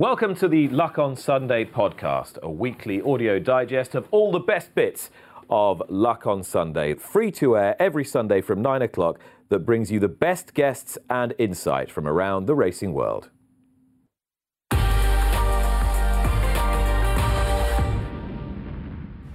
[0.00, 4.74] Welcome to the Luck on Sunday podcast, a weekly audio digest of all the best
[4.74, 5.10] bits
[5.50, 9.18] of Luck on Sunday, free to air every Sunday from 9 o'clock,
[9.50, 13.28] that brings you the best guests and insight from around the racing world.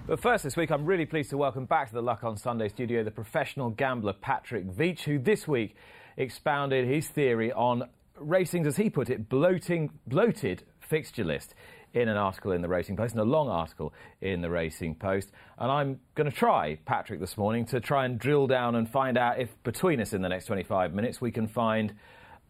[0.07, 2.69] But first, this week, I'm really pleased to welcome back to the Luck on Sunday
[2.69, 5.75] studio the professional gambler Patrick Veitch, who this week
[6.17, 11.53] expounded his theory on racing's, as he put it, bloating, bloated fixture list
[11.93, 15.31] in an article in the Racing Post, in a long article in the Racing Post.
[15.57, 19.17] And I'm going to try, Patrick, this morning to try and drill down and find
[19.17, 21.93] out if between us in the next 25 minutes we can find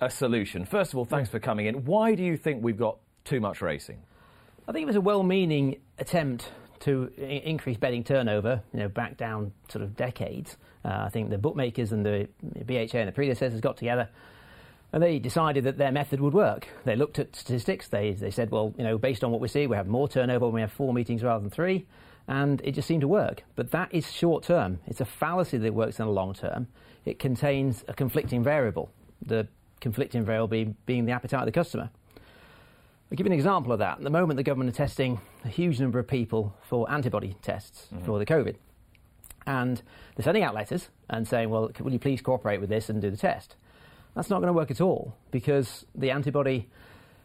[0.02, 0.66] a solution.
[0.66, 1.85] First of all, thanks for coming in.
[1.85, 4.02] Why do you think we've got too much racing?
[4.67, 9.16] I think it was a well-meaning attempt to I- increase betting turnover, you know, back
[9.16, 10.57] down sort of decades.
[10.83, 12.27] Uh, I think the bookmakers and the
[12.66, 14.09] BHA and the predecessors got together
[14.95, 16.69] and they decided that their method would work.
[16.85, 17.89] They looked at statistics.
[17.89, 20.45] They, they said, well, you know, based on what we see, we have more turnover
[20.45, 21.85] when we have four meetings rather than three.
[22.29, 23.43] And it just seemed to work.
[23.57, 24.79] But that is short term.
[24.88, 26.67] It's a fallacy that works in the long term.
[27.03, 28.89] It contains a conflicting variable.
[29.21, 29.49] The
[29.81, 31.89] conflicting variable being, being the appetite of the customer.
[33.11, 33.97] I'll give you an example of that.
[33.97, 37.89] At the moment, the government are testing a huge number of people for antibody tests
[37.93, 38.05] mm-hmm.
[38.05, 38.55] for the COVID.
[39.45, 39.81] And
[40.16, 43.11] they're sending out letters and saying, well, will you please cooperate with this and do
[43.11, 43.57] the test?
[44.16, 46.69] That's not going to work at all because the antibody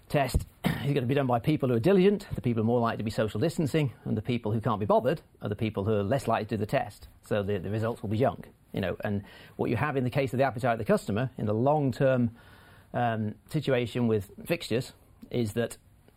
[0.09, 2.73] test is going to be done by people who are diligent, the people who are
[2.73, 5.57] more likely to be social distancing, and the people who can't be bothered are the
[5.57, 7.07] people who are less likely to do the test.
[7.25, 8.49] So the, the results will be junk.
[8.73, 9.23] You know, and
[9.57, 12.31] what you have in the case of the appetite of the customer in the long-term
[12.93, 14.93] um, situation with fixtures
[15.31, 15.77] is that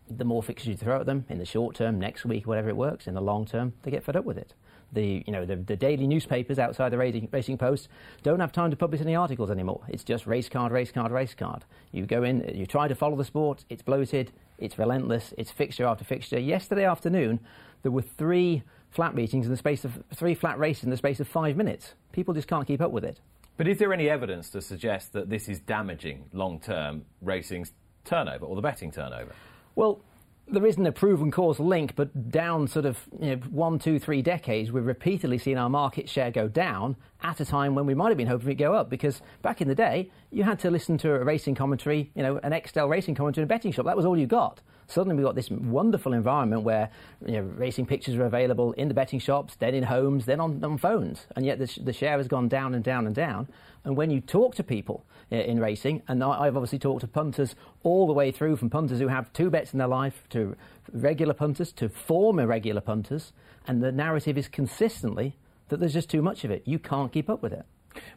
[0.09, 2.75] the more fixtures you throw at them in the short term, next week, whatever it
[2.75, 4.53] works, in the long term, they get fed up with it.
[4.94, 7.90] The, you know, the, the daily newspapers outside the racing, racing Post
[8.22, 9.81] don't have time to publish any articles anymore.
[9.88, 11.66] It's just race card, race card, race card.
[11.92, 15.86] You go in, you try to follow the sport, it's bloated, it's relentless, it's fixture
[15.86, 16.40] after fixture.
[16.40, 17.40] Yesterday afternoon,
[17.81, 21.20] there were three flat meetings in the space of three flat races in the space
[21.20, 21.96] of five minutes.
[22.12, 23.20] People just can't keep up with it.
[23.58, 27.72] But is there any evidence to suggest that this is damaging long term racing's
[28.06, 29.34] turnover or the betting turnover?
[29.75, 30.02] Well,
[30.48, 34.22] there isn't a proven causal link, but down sort of you know, one, two, three
[34.22, 38.09] decades, we've repeatedly seen our market share go down at a time when we might
[38.09, 38.90] have been hoping it go up.
[38.90, 42.38] Because back in the day, you had to listen to a racing commentary, you know,
[42.44, 43.86] an Extel racing commentary in a betting shop.
[43.86, 44.62] That was all you got.
[44.88, 46.90] Suddenly, we've got this wonderful environment where
[47.26, 50.64] you know, racing pictures are available in the betting shops, then in homes, then on,
[50.64, 53.48] on phones, and yet the, sh- the share has gone down and down and down.
[53.84, 58.08] And when you talk to people in racing, and I've obviously talked to punters all
[58.08, 60.56] the way through, from punters who have two bets in their life to
[60.92, 63.34] regular punters to former regular punters,
[63.68, 65.36] and the narrative is consistently
[65.70, 66.64] that there's just too much of it.
[66.66, 67.66] You can't keep up with it.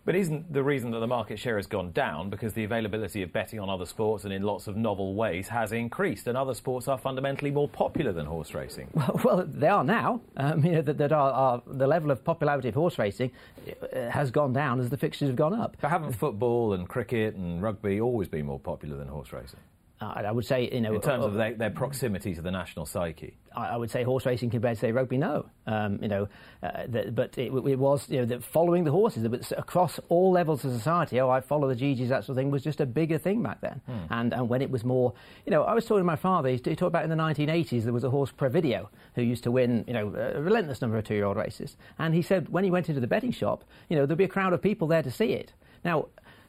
[0.05, 3.33] But isn't the reason that the market share has gone down because the availability of
[3.33, 6.89] betting on other sports and in lots of novel ways has increased, and other sports
[6.89, 8.89] are fundamentally more popular than horse racing?
[8.95, 10.21] Well, well they are now.
[10.37, 13.31] Um, you know, that, that are, are, the level of popularity of horse racing
[13.69, 15.77] uh, has gone down as the fixtures have gone up.
[15.81, 19.61] But haven't football and cricket and rugby always been more popular than horse racing?
[20.01, 22.85] I would say, you know, In terms uh, of their, their proximity to the national
[22.85, 23.35] psyche?
[23.57, 25.47] I I would say horse racing compared to say rugby, no.
[25.67, 26.29] Um, you know,
[26.63, 29.25] uh, the, but it, it was you know the, following the horses
[29.57, 31.19] across all levels of society.
[31.21, 33.61] Oh, I follow the GGs, that sort of thing was just a bigger thing back
[33.63, 33.81] then.
[34.11, 35.15] And and when it was more,
[35.47, 36.51] you know, I was talking to my father.
[36.51, 39.85] He talked about in the 1980s there was a horse Provideo who used to win,
[39.87, 41.77] you know, a relentless number of two-year-old races.
[41.99, 44.29] And he said when he went into the betting shop, you know, there'd be a
[44.29, 45.53] crowd of people there to see it.
[45.85, 46.09] Now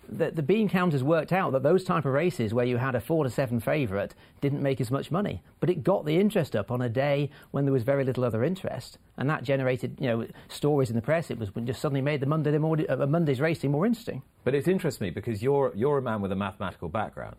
[0.09, 3.01] the, the bean counters worked out that those type of races where you had a
[3.01, 6.71] four to seven favourite didn't make as much money, but it got the interest up
[6.71, 10.27] on a day when there was very little other interest, and that generated you know
[10.48, 11.30] stories in the press.
[11.30, 14.21] It was just suddenly made the Monday more, uh, Monday's racing more interesting.
[14.44, 17.38] But it interests me because you're, you're a man with a mathematical background.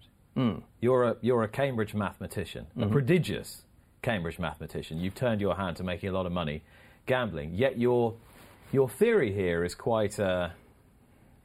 [0.80, 3.62] You're, a, you're a Cambridge mathematician, a prodigious
[4.02, 5.00] Cambridge mathematician.
[5.00, 6.62] You've turned your hand to making a lot of money
[7.06, 8.14] gambling, yet your,
[8.70, 10.20] your theory here is quite.
[10.20, 10.50] Uh,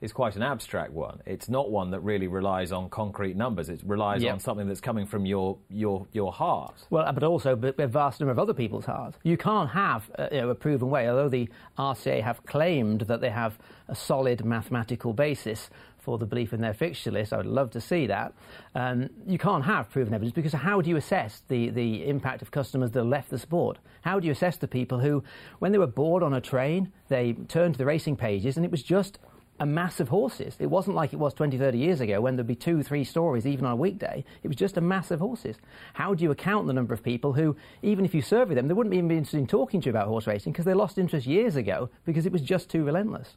[0.03, 1.21] is quite an abstract one.
[1.25, 3.69] It's not one that really relies on concrete numbers.
[3.69, 4.33] It relies Yep.
[4.33, 6.75] on something that's coming from your your your heart.
[6.89, 9.17] Well, but also a vast number of other people's hearts.
[9.23, 11.47] You can't have uh, you know, a proven way, although the
[11.77, 13.57] RCA have claimed that they have
[13.87, 15.69] a solid mathematical basis
[15.99, 17.31] for the belief in their fixture list.
[17.31, 18.33] I would love to see that.
[18.75, 22.51] Um, you can't have proven evidence because how do you assess the, the impact of
[22.51, 23.77] customers that left the sport?
[24.01, 25.23] How do you assess the people who,
[25.59, 28.71] when they were bored on a train, they turned to the racing pages and it
[28.71, 29.17] was just
[29.59, 30.55] a mass of horses.
[30.59, 33.45] It wasn't like it was 20, 30 years ago when there'd be two, three stories
[33.45, 34.25] even on a weekday.
[34.41, 35.57] It was just a mass of horses.
[35.93, 38.73] How do you account the number of people who, even if you survey them, they
[38.73, 41.27] wouldn't even be interested in talking to you about horse racing because they lost interest
[41.27, 43.35] years ago because it was just too relentless?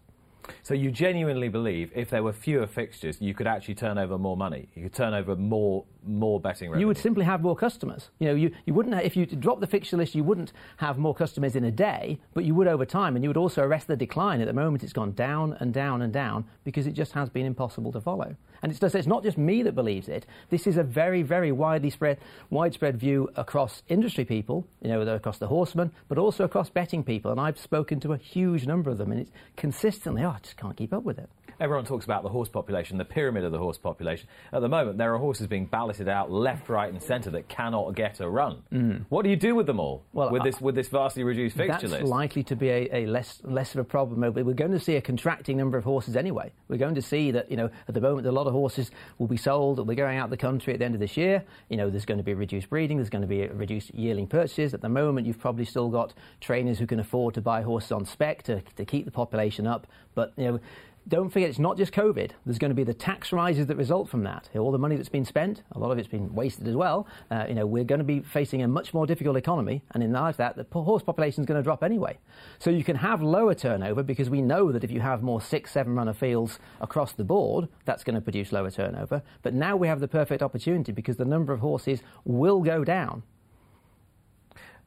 [0.62, 4.36] So you genuinely believe if there were fewer fixtures, you could actually turn over more
[4.36, 4.68] money.
[4.74, 6.82] You could turn over more more betting revenue.
[6.82, 8.10] You would simply have more customers.
[8.18, 10.98] You know, you, you wouldn't ha- if you drop the fixture list, you wouldn't have
[10.98, 13.86] more customers in a day, but you would over time, and you would also arrest
[13.86, 14.40] the decline.
[14.40, 17.46] At the moment, it's gone down and down and down because it just has been
[17.46, 18.36] impossible to follow.
[18.62, 20.26] And it's, it's not just me that believes it.
[20.50, 22.18] This is a very, very widely spread,
[22.50, 27.30] widespread view across industry people, you know, across the horsemen, but also across betting people.
[27.30, 30.56] And I've spoken to a huge number of them, and it's consistently, oh, I just
[30.56, 31.28] can't keep up with it.
[31.60, 34.28] Everyone talks about the horse population, the pyramid of the horse population.
[34.52, 37.94] At the moment, there are horses being balloted out left, right, and centre that cannot
[37.94, 39.04] get a run.
[39.08, 39.98] What do you do with them all?
[39.98, 40.14] Mm.
[40.14, 42.04] Well, with this with this vastly reduced fixture That's list.
[42.04, 44.20] likely to be a, a less less of a problem.
[44.34, 46.52] We're going to see a contracting number of horses anyway.
[46.68, 49.26] We're going to see that you know at the moment a lot of horses will
[49.26, 49.86] be sold.
[49.86, 51.44] We're going out the country at the end of this year.
[51.68, 52.98] You know there's going to be reduced breeding.
[52.98, 54.74] There's going to be a reduced yearling purchases.
[54.74, 58.04] At the moment you've probably still got trainers who can afford to buy horses on
[58.04, 59.86] spec to, to keep the population up.
[60.14, 60.60] But you know.
[61.08, 62.32] Don't forget, it's not just COVID.
[62.44, 64.48] There's going to be the tax rises that result from that.
[64.56, 67.06] All the money that's been spent, a lot of it's been wasted as well.
[67.30, 70.10] Uh, you know, we're going to be facing a much more difficult economy, and in
[70.10, 72.18] light of that, the horse population is going to drop anyway.
[72.58, 75.70] So you can have lower turnover because we know that if you have more six,
[75.70, 79.22] seven runner fields across the board, that's going to produce lower turnover.
[79.42, 83.22] But now we have the perfect opportunity because the number of horses will go down.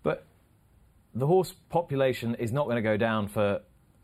[0.04, 0.26] But
[1.16, 3.62] the horse population is not going to go down for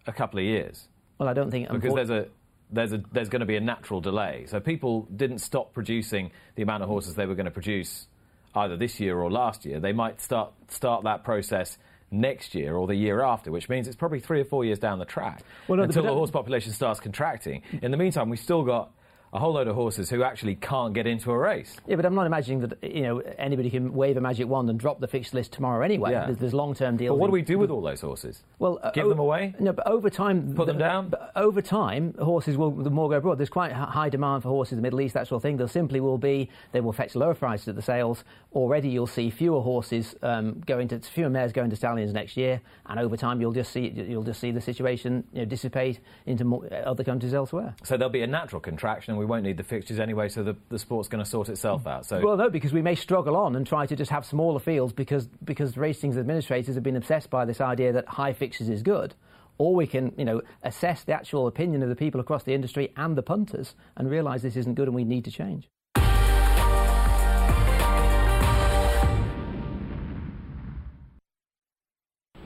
[0.07, 2.27] a couple of years Well, I don't think because there's a
[2.71, 4.45] there's a there's going to be a natural delay.
[4.47, 8.07] So people didn't stop producing the amount of horses they were going to produce
[8.55, 9.79] either this year or last year.
[9.79, 11.77] They might start start that process
[12.11, 14.99] next year or the year after, which means it's probably three or four years down
[14.99, 17.63] the track Well, no, until but the horse population starts contracting.
[17.81, 18.91] In the meantime, we've still got
[19.35, 21.75] a whole load of horses who actually can't get into a race.
[21.85, 24.79] Yeah, but I'm not imagining that you know anybody can wave a magic wand and
[24.79, 26.11] drop the fixed list tomorrow anyway.
[26.11, 26.25] Yeah.
[26.27, 27.15] There's, there's long-term deals.
[27.15, 28.43] But what do we do with all those horses?
[28.59, 29.53] Well, uh, Give o- them away?
[29.59, 31.09] No, but over time, Put them down?
[31.09, 33.37] But over time, horses will the more go abroad.
[33.37, 35.57] There's quite high demand for horses in the Middle East, that sort of thing.
[35.57, 38.23] There simply will be they will fetch lower prices at the sales.
[38.53, 42.61] Already, you'll see fewer horses um, going to fewer mares going to stallions next year,
[42.85, 46.45] and over time, you'll just see you'll just see the situation you know, dissipate into
[46.45, 47.75] more, other countries elsewhere.
[47.83, 50.29] So there'll be a natural contraction, we won't need the fixtures anyway.
[50.29, 52.05] So the, the sport's going to sort itself out.
[52.05, 54.93] So Well, no, because we may struggle on and try to just have smaller fields
[54.93, 59.15] because because racing's administrators have been obsessed by this idea that high fixtures is good.
[59.57, 62.91] Or we can, you know, assess the actual opinion of the people across the industry
[62.97, 65.69] and the punters and realise this isn't good and we need to change.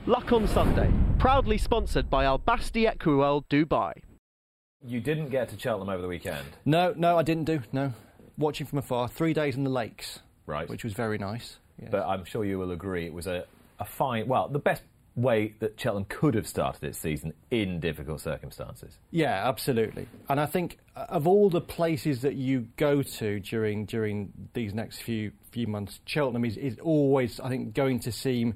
[0.06, 3.92] Luck on Sunday, proudly sponsored by Al Basti Equiworld Dubai.
[4.86, 7.60] You didn't get to Cheltenham over the weekend, No, no, I didn't do.
[7.72, 7.92] No,
[8.38, 9.08] watching from afar.
[9.08, 10.68] Three days in the lakes, right?
[10.68, 11.58] which was very nice.
[11.80, 11.88] Yeah.
[11.90, 13.44] but I'm sure you will agree it was a,
[13.78, 14.82] a fine, well, the best
[15.16, 18.98] way that Cheltenham could have started its season in difficult circumstances.
[19.10, 20.06] yeah, absolutely.
[20.28, 24.72] And I think uh, of all the places that you go to during during these
[24.74, 28.54] next few few months, Cheltenham is, is always, I think, going to seem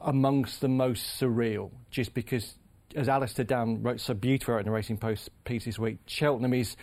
[0.00, 2.54] amongst the most surreal, just because.
[2.94, 6.76] As Alastair Down wrote so beautifully in the Racing Post piece this week, Cheltenham is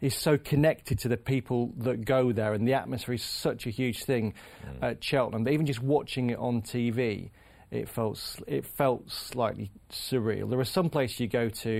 [0.00, 3.70] is so connected to the people that go there, and the atmosphere is such a
[3.70, 4.32] huge thing
[4.64, 4.82] mm.
[4.82, 5.44] at Cheltenham.
[5.44, 7.30] That even just watching it on TV,
[7.70, 10.48] it felt it felt slightly surreal.
[10.48, 11.70] There are some places you go to,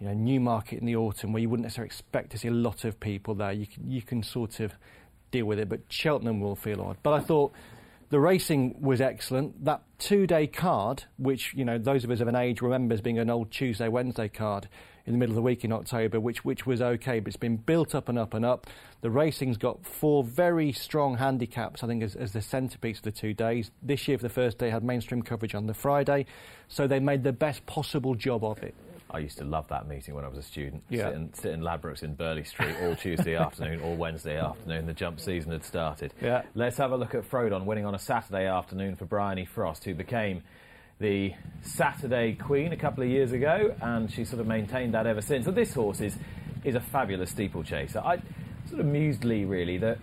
[0.00, 2.84] you know, Newmarket in the autumn where you wouldn't necessarily expect to see a lot
[2.84, 3.52] of people there.
[3.52, 4.72] You can you can sort of
[5.30, 6.96] deal with it, but Cheltenham will feel odd.
[7.02, 7.52] But I thought
[8.12, 9.64] the racing was excellent.
[9.64, 13.18] That two-day card, which you know those of us of an age remember as being
[13.18, 14.68] an old Tuesday Wednesday card
[15.06, 17.56] in the middle of the week in October, which which was okay, but it's been
[17.56, 18.66] built up and up and up.
[19.00, 23.12] The racing's got four very strong handicaps, I think, as, as the centrepiece of the
[23.12, 23.70] two days.
[23.82, 26.26] This year, for the first day, had mainstream coverage on the Friday,
[26.68, 28.74] so they made the best possible job of it.
[29.12, 30.82] I used to love that meeting when I was a student.
[30.88, 31.08] Yeah.
[31.08, 34.86] Sit, in, sit in Ladbrokes in Burley Street all Tuesday afternoon, all Wednesday afternoon.
[34.86, 36.14] The jump season had started.
[36.20, 36.42] Yeah.
[36.54, 39.94] Let's have a look at Frodon winning on a Saturday afternoon for Bryony Frost, who
[39.94, 40.42] became
[40.98, 45.20] the Saturday Queen a couple of years ago, and she sort of maintained that ever
[45.20, 45.44] since.
[45.44, 46.16] So this horse is,
[46.64, 47.98] is a fabulous steeplechaser.
[47.98, 48.22] I
[48.68, 49.98] sort of mused Lee really that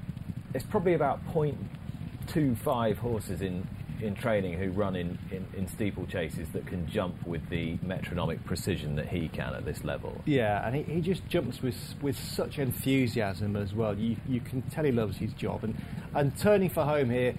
[0.54, 3.68] it's probably about 0.25 horses in,
[4.02, 8.96] in training who run in, in, in steeplechases that can jump with the metronomic precision
[8.96, 10.22] that he can at this level.
[10.26, 13.98] Yeah, and he, he just jumps with with such enthusiasm as well.
[13.98, 15.76] You you can tell he loves his job, and
[16.14, 17.36] and turning for home here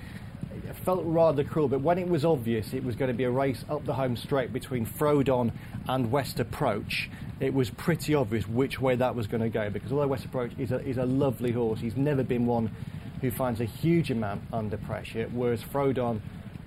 [0.84, 1.68] felt rather cruel.
[1.68, 4.16] But when it was obvious it was going to be a race up the home
[4.16, 5.52] straight between Frodon
[5.88, 9.70] and West Approach, it was pretty obvious which way that was going to go.
[9.70, 12.70] Because although West Approach is a is a lovely horse, he's never been one
[13.20, 16.20] who finds a huge amount under pressure, whereas Frodon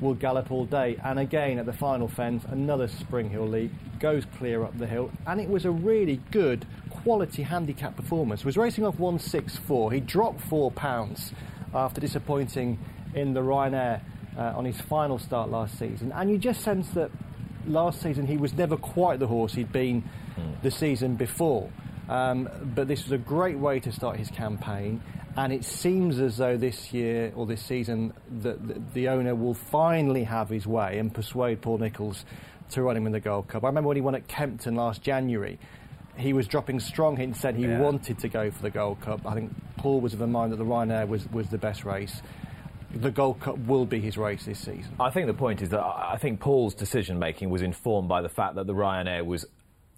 [0.03, 0.97] will gallop all day.
[1.03, 5.11] And again, at the final fence, another Spring Hill leap goes clear up the hill,
[5.25, 8.45] and it was a really good quality handicap performance.
[8.45, 9.91] Was racing off 164.
[9.91, 11.31] He dropped four pounds
[11.73, 12.77] after disappointing
[13.15, 14.01] in the Ryanair
[14.37, 17.09] uh, on his final start last season, and you just sense that
[17.65, 20.03] last season he was never quite the horse he'd been
[20.61, 21.69] the season before.
[22.09, 25.01] Um, but this was a great way to start his campaign,
[25.35, 29.53] and it seems as though this year or this season that the, the owner will
[29.53, 32.25] finally have his way and persuade Paul Nicholls
[32.71, 33.63] to run him in the Gold Cup.
[33.63, 35.59] I remember when he won at Kempton last January,
[36.17, 37.79] he was dropping strong hints, said he Yeah.
[37.79, 39.25] wanted to go for the Gold Cup.
[39.25, 42.21] I think Paul was of the mind that the Ryanair was, was the best race.
[42.95, 44.91] The Gold Cup will be his race this season.
[44.99, 48.21] I think the point is that I I think Paul's decision making was informed by
[48.21, 49.47] the fact that the Ryanair was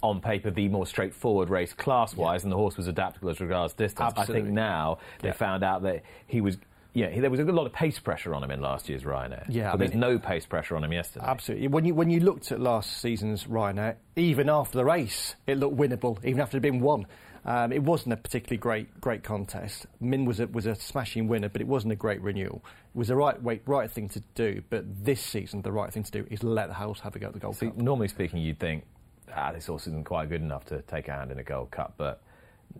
[0.10, 3.74] on paper the more straightforward race class wise and the horse was adaptable as regards
[3.74, 4.14] distance.
[4.18, 5.34] I think now they Yeah.
[5.34, 6.58] found out that he was
[6.94, 9.44] yeah, he- there was a lot of pace pressure on him in last year's Ryanair.
[9.50, 11.26] Yeah, I but there's mean- no pace pressure on him yesterday.
[11.28, 11.68] Absolutely.
[11.68, 15.76] When you when you looked at last season's Ryanair, even after the race, it looked
[15.76, 17.06] winnable, even after it had been won.
[17.48, 19.86] Um, it wasn't a particularly great great contest.
[20.00, 22.64] Min was a, was a smashing winner, but it wasn't a great renewal.
[22.96, 24.64] It was the right way, right thing to do.
[24.70, 27.28] But this season, the right thing to do is let the house have a go
[27.28, 27.78] at the Gold See, Cup.
[27.78, 28.84] normally speaking, you'd think,
[29.34, 31.94] ah, this horse isn't quite good enough to take a hand in a Gold Cup,
[31.98, 32.22] but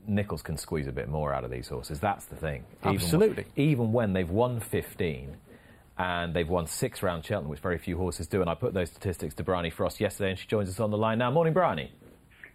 [0.08, 2.00] Nicholls can squeeze a bit more out of these horses.
[2.00, 2.64] That's the thing.
[2.84, 3.44] Even Absolutely.
[3.56, 5.38] when- even when they've won 15
[5.98, 8.90] and they've won six round Cheltenham, which very few horses do, and I put those
[8.90, 11.32] statistics to Bryony Frost yesterday, and she joins us on the line now.
[11.32, 11.92] Morning, Bryony.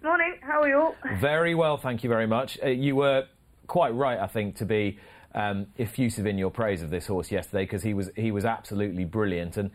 [0.02, 0.94] Morning, how are you all?
[1.18, 2.58] Very well, thank you very much.
[2.62, 3.26] Uh, you were
[3.66, 4.98] quite right, I think, to be
[5.34, 9.04] um, effusive in your praise of this horse yesterday because he was he was absolutely
[9.04, 9.56] brilliant.
[9.56, 9.70] And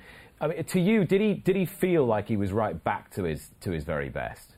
[0.46, 3.24] I mean, to you, did he did he feel like he was right back to
[3.24, 4.52] his to his very best?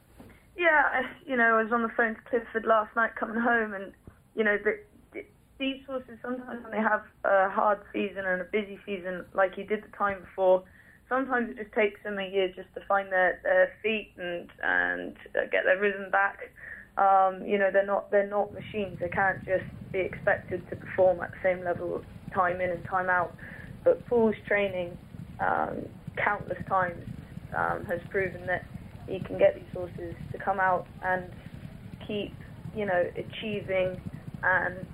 [0.57, 3.93] Yeah, you know, I was on the phone to Clifford last night coming home, and,
[4.35, 4.79] you know, the,
[5.13, 5.23] the,
[5.59, 9.63] these horses sometimes when they have a hard season and a busy season, like he
[9.63, 10.63] did the time before,
[11.07, 15.15] sometimes it just takes them a year just to find their, their feet and and
[15.37, 16.51] uh, get their rhythm back.
[16.97, 18.97] Um, you know, they're not they're not machines.
[18.99, 19.63] They can't just
[19.93, 22.03] be expected to perform at the same level
[22.33, 23.33] time in and time out.
[23.85, 24.97] But Paul's training
[25.39, 25.85] um,
[26.23, 27.03] countless times
[27.55, 28.65] um, has proven that
[29.07, 31.23] he can get these horses to come out and
[32.05, 32.33] keep,
[32.75, 33.99] you know, achieving
[34.43, 34.85] and,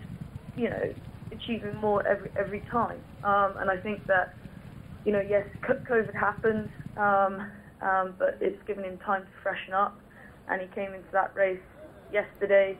[0.56, 0.94] you know,
[1.32, 3.00] achieving more every every time.
[3.24, 4.34] Um, and I think that,
[5.06, 10.00] you know, yes, COVID happened, um, um, but it's given him time to freshen up.
[10.50, 11.60] And he came into that race
[12.12, 12.78] yesterday,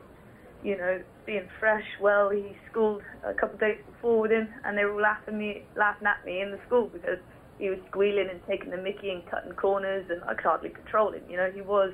[0.62, 1.84] you know, being fresh.
[2.00, 5.38] Well, he schooled a couple of days before with him, and they were all laughing
[5.38, 7.18] me, laughing at me in the school because
[7.58, 11.12] he was squealing and taking the Mickey and cutting corners, and I could hardly control
[11.12, 11.22] him.
[11.28, 11.92] You know, he was,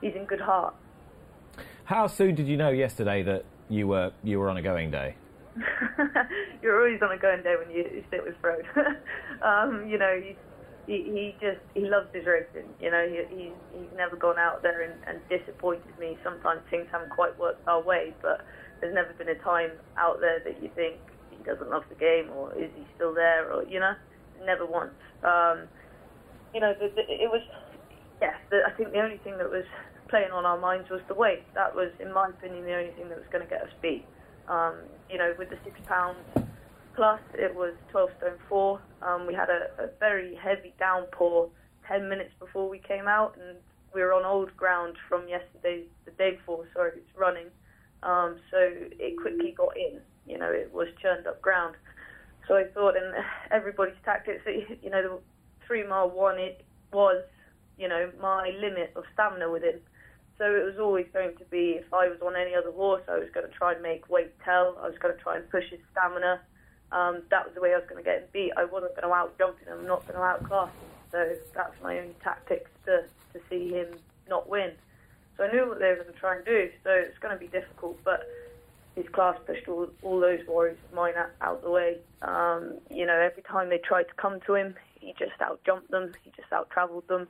[0.00, 0.74] he's in good heart.
[1.84, 5.16] How soon did you know yesterday that you were you were on a going day?
[6.62, 8.64] You're always on a going day when you, sit with Frode.
[9.42, 10.36] um, you know, he,
[10.86, 12.68] he he just he loves his racing.
[12.80, 16.16] You know, he, he's he's never gone out there and, and disappointed me.
[16.24, 18.40] Sometimes things haven't quite worked our way, but
[18.80, 20.96] there's never been a time out there that you think
[21.30, 23.94] he doesn't love the game or is he still there or you know,
[24.44, 24.94] never once.
[25.22, 25.68] Um,
[26.54, 27.42] you know, the, the, it was
[28.20, 28.34] yes.
[28.50, 29.64] The, I think the only thing that was
[30.08, 31.42] playing on our minds was the weight.
[31.54, 34.04] That was, in my opinion, the only thing that was going to get us beat.
[34.48, 34.76] Um,
[35.08, 36.18] you know, with the six pounds
[36.94, 38.80] plus, it was 12 stone four.
[39.00, 41.48] Um, we had a, a very heavy downpour
[41.88, 43.56] 10 minutes before we came out, and
[43.94, 46.66] we were on old ground from yesterday, the day before.
[46.74, 47.46] Sorry, it's running.
[48.02, 50.00] Um, so it quickly got in.
[50.26, 51.76] You know, it was churned up ground.
[52.52, 53.14] So I thought, and
[53.50, 54.42] everybody's tactics,
[54.82, 55.18] you know, the
[55.66, 57.24] three mile one, it was,
[57.78, 59.80] you know, my limit of stamina with him.
[60.36, 63.16] So it was always going to be, if I was on any other horse, I
[63.16, 64.76] was going to try and make weight tell.
[64.82, 66.42] I was going to try and push his stamina.
[66.92, 68.52] Um, that was the way I was going to get him beat.
[68.54, 69.68] I wasn't going to out jump him.
[69.72, 70.90] I'm not going to outclass him.
[71.10, 73.96] So that's my only tactics to, to see him
[74.28, 74.72] not win.
[75.38, 76.68] So I knew what they were going to try and do.
[76.84, 78.28] So it's going to be difficult, but
[78.94, 81.98] his class pushed all, all those worries of mine out, out the way.
[82.22, 85.90] Um, you know, every time they tried to come to him, he just out jumped
[85.90, 87.26] them, he just out travelled them,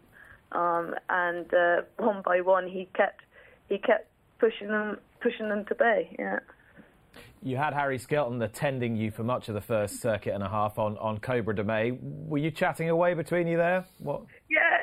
[0.53, 3.21] um, and uh, one by one he kept
[3.69, 6.15] he kept pushing them pushing them to bay.
[6.19, 6.41] Yeah.
[7.45, 10.79] You had Harry Skelton attending you for much of the first circuit and a half
[10.79, 11.99] on, on Cobra de Mai.
[12.01, 13.85] Were you chatting away between you there?
[13.99, 14.23] What?
[14.49, 14.79] Yeah,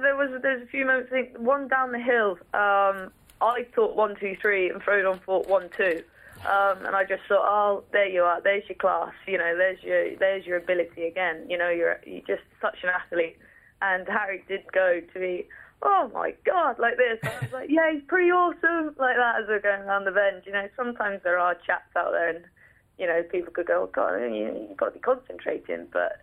[0.00, 1.10] there was there's a few moments.
[1.12, 5.48] I think one down the hill, um, I thought one two three, and Frodon thought
[5.48, 6.02] one two,
[6.46, 9.12] um, and I just thought, oh, there you are, there's your class.
[9.26, 11.46] You know, there's your there's your ability again.
[11.48, 13.36] You know, you're you're just such an athlete.
[13.80, 15.46] And Harry did go to be,
[15.82, 17.18] oh my god, like this.
[17.22, 20.10] And I was like, yeah, he's pretty awesome, like that as we're going around the
[20.10, 20.42] bend.
[20.46, 22.44] You know, sometimes there are chats out there, and
[22.98, 26.20] you know, people could go, oh god, you you've got to be concentrating, but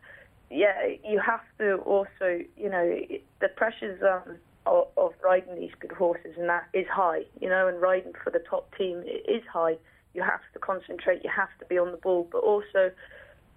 [0.49, 2.99] yeah, you have to also, you know,
[3.39, 7.67] the pressures um, of, of riding these good horses and that is high, you know,
[7.67, 9.77] and riding for the top team is high.
[10.13, 12.91] You have to concentrate, you have to be on the ball, but also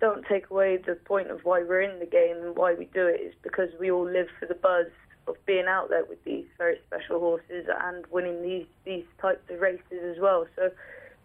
[0.01, 3.07] don't take away the point of why we're in the game and why we do
[3.07, 4.87] it is because we all live for the buzz
[5.27, 9.61] of being out there with these very special horses and winning these these types of
[9.61, 10.47] races as well.
[10.57, 10.71] So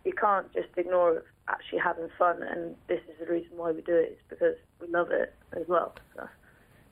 [0.04, 3.96] you can't just ignore actually having fun, and this is the reason why we do
[3.96, 4.04] it.
[4.04, 4.12] it.
[4.12, 5.96] Is because we love it as well.
[6.16, 6.28] So.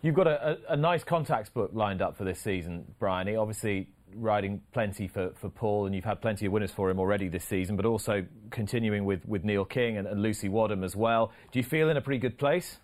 [0.02, 3.36] You've got a, a, a, nice contacts book lined up for this season, Bryony.
[3.36, 7.28] Obviously, riding plenty for, for Paul, and you've had plenty of winners for him already
[7.28, 11.32] this season, but also continuing with, with Neil King and, and Lucy Wadham as well.
[11.52, 12.80] Do you feel in a pretty good place?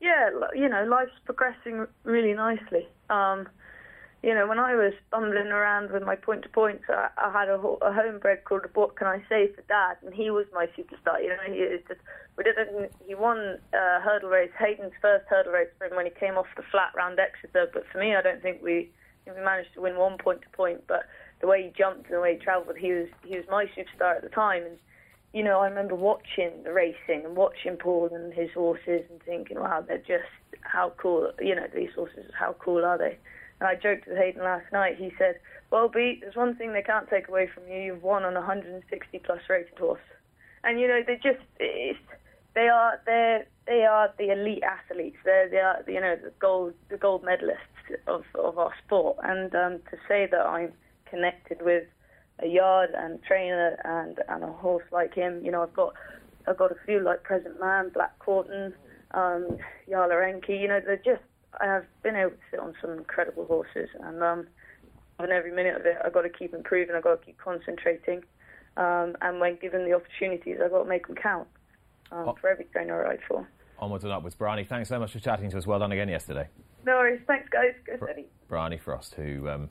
[0.00, 2.86] Yeah, you know, life's progressing really nicely.
[3.10, 3.48] Um,
[4.26, 7.54] you know, when I was bumbling around with my point to points, I, had a,
[7.54, 11.22] a homebred called What Can I Say for Dad, and he was my superstar.
[11.22, 12.00] You know, he just
[12.36, 12.90] we didn't.
[13.06, 16.90] He won a hurdle race, Hadden's first hurdle race when he came off the flat
[16.96, 17.70] round Exeter.
[17.72, 18.90] But for me, I don't think we
[19.26, 20.82] we managed to win one point to point.
[20.88, 21.04] But
[21.40, 24.16] the way he jumped and the way he travelled, he was he was my superstar
[24.16, 24.64] at the time.
[24.64, 24.76] And
[25.34, 29.60] you know, I remember watching the racing and watching Paul and his horses and thinking,
[29.60, 31.30] wow, they're just how cool.
[31.40, 33.18] You know, these horses, how cool are they?
[33.60, 34.96] And I joked with Hadden last night.
[34.96, 35.36] He said,
[35.70, 37.80] "Well, Beat, there's one thing they can't take away from you.
[37.80, 40.00] You've won on a 160 plus rated horse."
[40.64, 41.98] And you know, they just it's,
[42.54, 45.16] they are they they are the elite athletes.
[45.24, 49.18] They're they are you know the gold the gold medalists of of our sport.
[49.22, 50.72] And um, to say that I'm
[51.08, 51.84] connected with
[52.40, 55.94] a yard and trainer and and a horse like him, you know, I've got
[56.46, 58.72] I've got a few like Present Man, Black Corton,
[59.12, 60.56] um, Yala Enki.
[60.56, 61.22] You know, they're just
[61.60, 64.46] I've been able to sit on some incredible horses, and um,
[65.18, 66.94] and every minute of it, I've got to keep improving.
[66.94, 68.22] I've got to keep concentrating,
[68.76, 71.48] um, and when given the opportunities, I've got to make them count
[72.12, 72.36] um, oh.
[72.40, 73.48] for every trainer I ride for.
[73.78, 74.64] Onwards and upwards, Bryony.
[74.64, 75.66] Thanks so much for chatting to us.
[75.66, 76.48] Well done again yesterday.
[76.84, 77.20] No worries.
[77.26, 77.74] Thanks, guys.
[77.86, 78.26] Go steady.
[78.48, 79.48] Bryony Frost, who.
[79.48, 79.70] Um,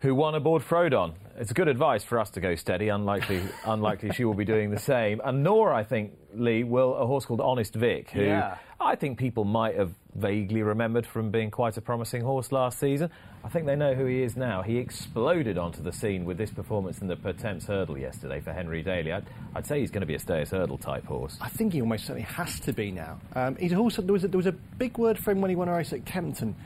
[0.00, 1.14] who won aboard Frodon.
[1.38, 2.88] It's good advice for us to go steady.
[2.88, 5.20] Unlikely, unlikely she will be doing the same.
[5.24, 8.58] And nor, I think, Lee, will a horse called Honest Vic, who yeah.
[8.80, 13.10] I think people might have vaguely remembered from being quite a promising horse last season.
[13.44, 14.62] I think they know who he is now.
[14.62, 18.82] He exploded onto the scene with this performance in the Pertemps Hurdle yesterday for Henry
[18.82, 19.12] Daly.
[19.12, 21.38] I'd, I'd, say he's going to be a Stayers Hurdle type horse.
[21.40, 23.20] I think he almost certainly has to be now.
[23.34, 25.56] Um, he's also there was, a, there was a big word for him when he
[25.56, 26.56] won a race at Kempton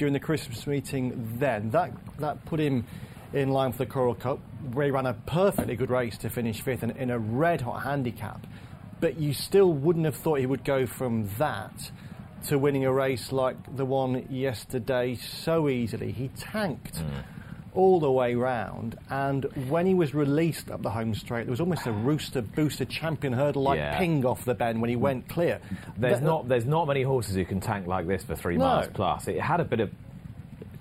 [0.00, 1.36] during the Christmas meeting.
[1.38, 2.84] Then that that put him
[3.32, 4.40] in line for the Coral Cup,
[4.72, 7.84] where he ran a perfectly good race to finish fifth in, in a red hot
[7.84, 8.44] handicap
[9.00, 11.90] but you still wouldn't have thought he would go from that
[12.46, 16.12] to winning a race like the one yesterday so easily.
[16.12, 16.96] He tanked.
[16.96, 17.24] Mm.
[17.72, 21.60] All the way round, and when he was released up the home straight, there was
[21.60, 23.98] almost a rooster booster champion hurdle like yeah.
[23.98, 25.60] ping off the bend when he went clear.
[25.96, 28.64] There's not there's not many horses who can tank like this for three no.
[28.64, 29.28] miles plus.
[29.28, 29.90] It had a bit of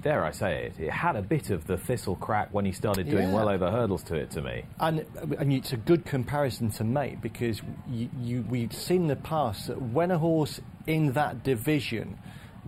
[0.02, 3.30] dare I say it, it had a bit of the Thistlecrack when he started doing
[3.30, 3.36] yeah.
[3.36, 4.64] well over hurdles to it to me.
[4.80, 5.06] And,
[5.38, 9.68] and it's a good comparison to make because you, you, we've seen in the past
[9.68, 12.18] that when a horse in that division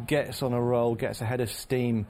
[0.07, 2.07] gets on a roll, gets ahead of steam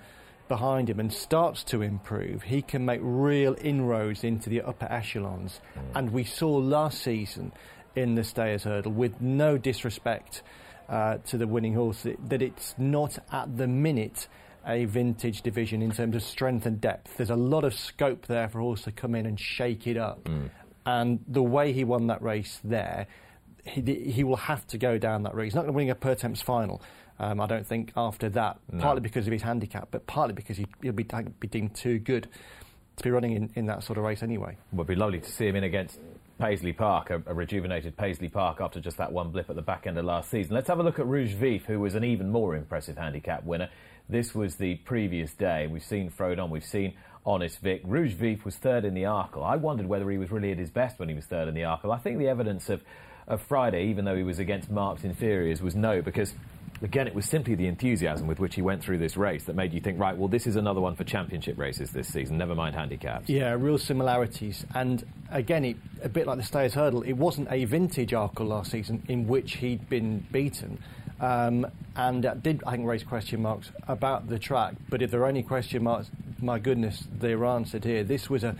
[0.47, 5.61] behind him and starts to improve, he can make real inroads into the upper echelons.
[5.75, 5.81] Mm.
[5.95, 7.51] And we saw last season
[7.95, 10.43] in the Stayers Hurdle, with no disrespect
[10.89, 14.27] uh, to the winning horse, that it's not at the minute
[14.65, 17.17] a vintage division in terms of strength and depth.
[17.17, 20.23] There's a lot of scope there for horse to come in and shake it up.
[20.25, 20.49] Mm.
[20.85, 23.07] And the way he won that race there,
[23.65, 25.45] he, he will have to go down that route.
[25.45, 26.81] He's not going to win a Pertemps final.
[27.21, 28.81] Um, I don't think after that, no.
[28.81, 31.05] partly because of his handicap, but partly because he, will be,
[31.39, 32.27] be deemed too good
[32.97, 34.57] to be running in, in that sort of race anyway.
[34.73, 35.99] It would be lovely to see him in against
[36.39, 39.85] Paisley Park, a, a, rejuvenated Paisley Park after just that one blip at the back
[39.85, 40.55] end of last season.
[40.55, 43.69] Let's have a look at Rouge Vif, who was an even more impressive handicap winner.
[44.09, 45.67] This was the previous day.
[45.67, 47.81] We've seen Frodon, we've seen Honest Vic.
[47.85, 49.45] Rouge Vif was third in the Arkle.
[49.45, 51.61] I wondered whether he was really at his best when he was third in the
[51.61, 51.93] Arkle.
[51.93, 52.81] I think the evidence of,
[53.27, 56.33] of Friday, even though he was against marked inferiors, was no, because
[56.81, 59.73] again, it was simply the enthusiasm with which he went through this race that made
[59.73, 62.75] you think, right, well, this is another one for championship races this season, never mind
[62.75, 63.29] handicaps.
[63.29, 64.65] Yeah, real similarities.
[64.73, 68.71] And again, it, a bit like the Stayers Hurdle, it wasn't a vintage Arkle last
[68.71, 70.79] season in which he'd been beaten.
[71.19, 74.73] Um, and uh, did, I think, raise question marks about the track.
[74.89, 78.03] But if there are any question marks, my goodness, they're answered here.
[78.03, 78.55] This was a,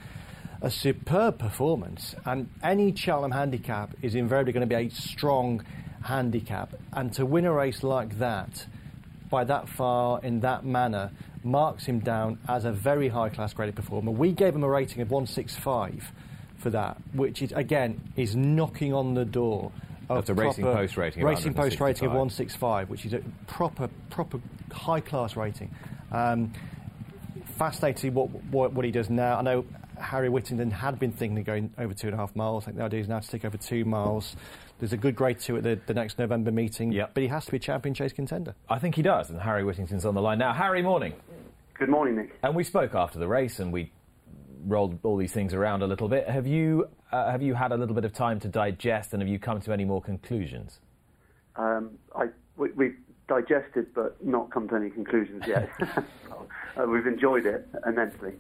[0.61, 2.13] a superb performance.
[2.23, 5.63] And any Cheltenham handicap is invariably going to be a strong
[6.01, 6.73] handicap.
[6.93, 8.65] And to win a race like that,
[9.29, 11.11] by that far, in that manner,
[11.43, 14.11] marks him down as a very high class graded performer.
[14.11, 16.11] We gave him a rating of 165
[16.57, 19.71] for that, which is, again, is knocking on the door
[20.07, 22.87] That's a Racing Post rating of Racing Post rating of 165.
[22.87, 24.39] 165, which is a proper, proper
[24.71, 25.73] high class rating.
[26.11, 26.53] Um,
[27.57, 29.37] fascinating what, what, what he does now.
[29.37, 29.65] I know
[29.97, 32.63] Harry Whittington had been thinking of going over two and a half miles.
[32.63, 34.35] I think the idea is now to take over two miles.
[34.81, 37.11] There's a good grade two at the, the next November meeting, Yep.
[37.13, 38.55] but he has to be a champion chase contender.
[38.67, 40.53] I think he does, and Harry Whittington's on the line now.
[40.53, 41.13] Harry, morning.
[41.75, 42.39] Good morning, Nick.
[42.41, 43.91] And we spoke after the race, and we
[44.65, 46.27] rolled all these things around a little bit.
[46.27, 49.29] Have you uh, have you had a little bit of time to digest, and have
[49.29, 50.79] you come to any more conclusions?
[51.57, 55.69] Um, I, we, we've digested but not come to any conclusions yet.
[55.79, 58.33] uh, we've enjoyed it immensely,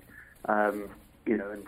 [0.45, 0.89] um,
[1.27, 1.67] you know, and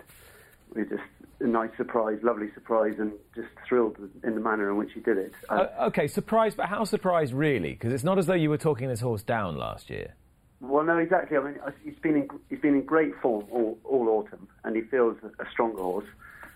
[0.73, 1.03] we're just
[1.39, 5.17] a nice surprise, lovely surprise, and just thrilled in the manner in which he did
[5.17, 5.33] it.
[5.49, 7.71] Uh, Uh, okay, surprised, but how surprised really?
[7.71, 10.13] Because it's not as though you were talking this horse down last year.
[10.61, 11.37] Well, no, exactly.
[11.37, 14.81] I mean, he's been in, he's been in great form all, all autumn, and he
[14.83, 16.05] feels a stronger horse.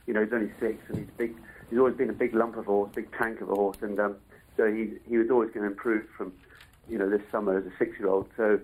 [0.05, 1.35] You know, he's only six, and he's big.
[1.69, 3.99] He's always been a big lump of a horse, big tank of a horse, and
[3.99, 4.15] um,
[4.55, 6.31] so he he was always going to improve from,
[6.87, 8.29] you know, this summer as a six-year-old.
[8.37, 8.61] So,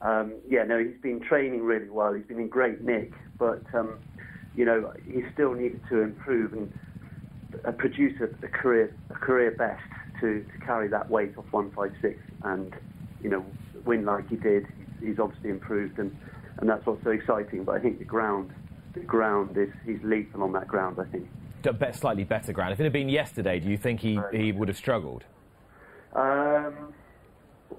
[0.00, 2.12] um, yeah, no, he's been training really well.
[2.12, 4.00] He's been in great nick, but um,
[4.54, 6.72] you know, he still needed to improve and
[7.64, 9.82] uh, produce a, a career a career best
[10.20, 12.74] to, to carry that weight off 156 and
[13.22, 13.44] you know
[13.84, 14.66] win like he did.
[15.00, 16.14] He's, obviously improved and,
[16.58, 17.64] and that's what's so exciting.
[17.64, 18.50] But I think the ground
[18.92, 20.98] the ground is he's lethal on that ground.
[21.00, 21.28] I think.
[21.62, 22.72] Bet- Slightly better ground.
[22.72, 25.24] If it had been yesterday, do you think he, he would have struggled?
[26.14, 26.22] Um,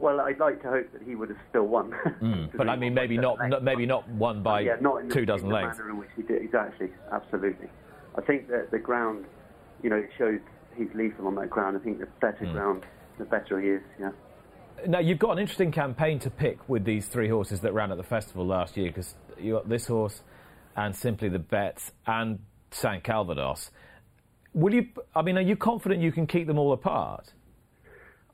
[0.01, 1.93] well, I'd like to hope that he would have still won.
[2.57, 5.47] But I mean, maybe not, not maybe not one by yeah, not the, two dozen
[5.49, 6.41] the manner in which he did.
[6.41, 7.67] Exactly, absolutely.
[8.15, 9.25] I think that the ground,
[9.83, 10.39] you know, it shows
[10.75, 11.77] he's lethal on that ground.
[11.77, 12.51] I think the better Hmm.
[12.53, 12.83] ground,
[13.17, 13.81] the better he is.
[13.99, 14.11] Yeah.
[14.87, 17.97] Now you've got an interesting campaign to pick with these three horses that ran at
[17.97, 20.23] the festival last year because you got this horse
[20.75, 22.39] and Simply the Betts and
[22.71, 23.71] Saint Calvados.
[24.53, 24.87] Will you?
[25.15, 27.33] I mean, are you confident you can keep them all apart?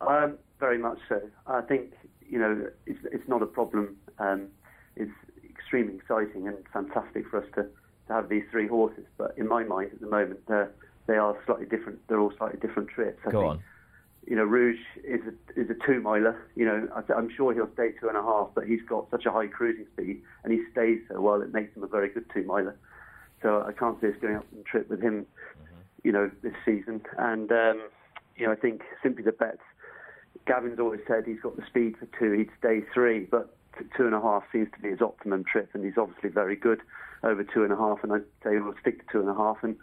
[0.01, 1.21] Um, very much so.
[1.45, 1.93] I think
[2.27, 3.97] you know it's, it's not a problem.
[4.19, 4.47] Um,
[4.95, 5.11] it's
[5.49, 9.05] extremely exciting and fantastic for us to, to have these three horses.
[9.17, 10.71] But in my mind, at the moment, they're,
[11.07, 11.99] they are slightly different.
[12.07, 13.19] They're all slightly different trips.
[13.27, 13.63] I Go think, on.
[14.27, 16.37] You know, Rouge is a, is a two miler.
[16.55, 19.25] You know, I, I'm sure he'll stay two and a half, but he's got such
[19.25, 21.41] a high cruising speed and he stays so well.
[21.41, 22.75] It makes him a very good two miler.
[23.41, 25.25] So I can't see us going up on a trip with him,
[26.03, 27.01] you know, this season.
[27.17, 27.87] And um,
[28.35, 29.61] you know, I think simply the betts.
[30.47, 33.55] Gavin's always said he's got the speed for two, he'd stay three, but
[33.95, 36.81] two and a half seems to be his optimum trip, and he's obviously very good
[37.23, 39.57] over two and a half, and I'd say we'll stick to two and a half.
[39.61, 39.75] And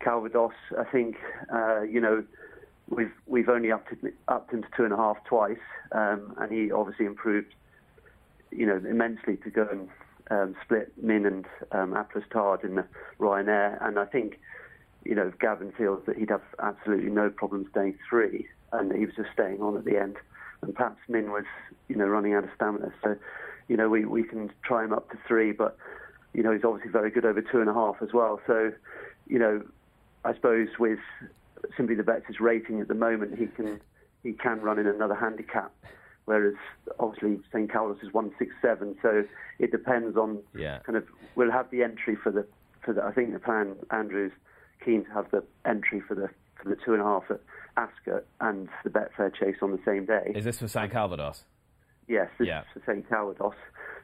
[0.00, 1.16] Calvados, I think,
[1.52, 2.24] uh, you know,
[2.88, 3.92] we've we've only upped,
[4.28, 5.58] upped him to two and a half twice,
[5.92, 7.54] um, and he obviously improved,
[8.50, 9.88] you know, immensely to go and
[10.30, 12.84] um, split Min and um, A Plus Tard in the
[13.18, 14.38] Ryanair, and I think
[15.04, 19.14] you know, Gavin feels that he'd have absolutely no problem staying three, and he was
[19.14, 20.16] just staying on at the end.
[20.62, 21.44] And perhaps Min was,
[21.88, 22.92] you know, running out of stamina.
[23.02, 23.16] So,
[23.68, 25.76] you know, we, we can try him up to three, but,
[26.32, 28.40] you know, he's obviously very good over two and a half as well.
[28.46, 28.72] So,
[29.26, 29.62] you know,
[30.24, 30.98] I suppose with
[31.76, 33.80] simply the Betts' rating at the moment, he can
[34.22, 35.72] he can run in another handicap.
[36.24, 36.54] Whereas
[36.98, 37.70] obviously St.
[37.70, 39.24] Calvados is one six seven, so
[39.58, 40.80] it depends on Yeah.
[40.80, 41.04] kind of
[41.36, 42.44] we'll have the entry for the
[42.82, 44.32] for the I think the plan Andrew's
[44.84, 46.28] keen to have the entry for the
[46.68, 47.40] the two and a half at
[47.76, 50.32] Ascot and the Betfair Chase on the same day.
[50.34, 51.44] Is this for Saint Calvados?
[52.08, 52.60] Yes, this Yeah.
[52.60, 53.54] is for St Calvados,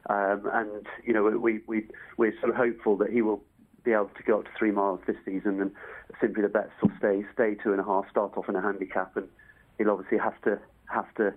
[0.09, 3.41] um, and you know we we we're sort of hopeful that he will
[3.85, 5.71] be able to go up to three miles this season, and
[6.19, 9.15] simply the betts will stay stay two and a half, start off in a handicap,
[9.15, 9.27] and
[9.77, 11.33] he'll obviously have to have to.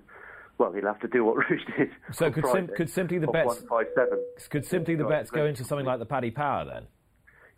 [0.59, 1.91] Well, he'll have to do what Rouge did.
[2.13, 4.19] So could sim- could simply the betts- 157.
[4.51, 6.87] Could simply the betts go into something like the Paddy Power then?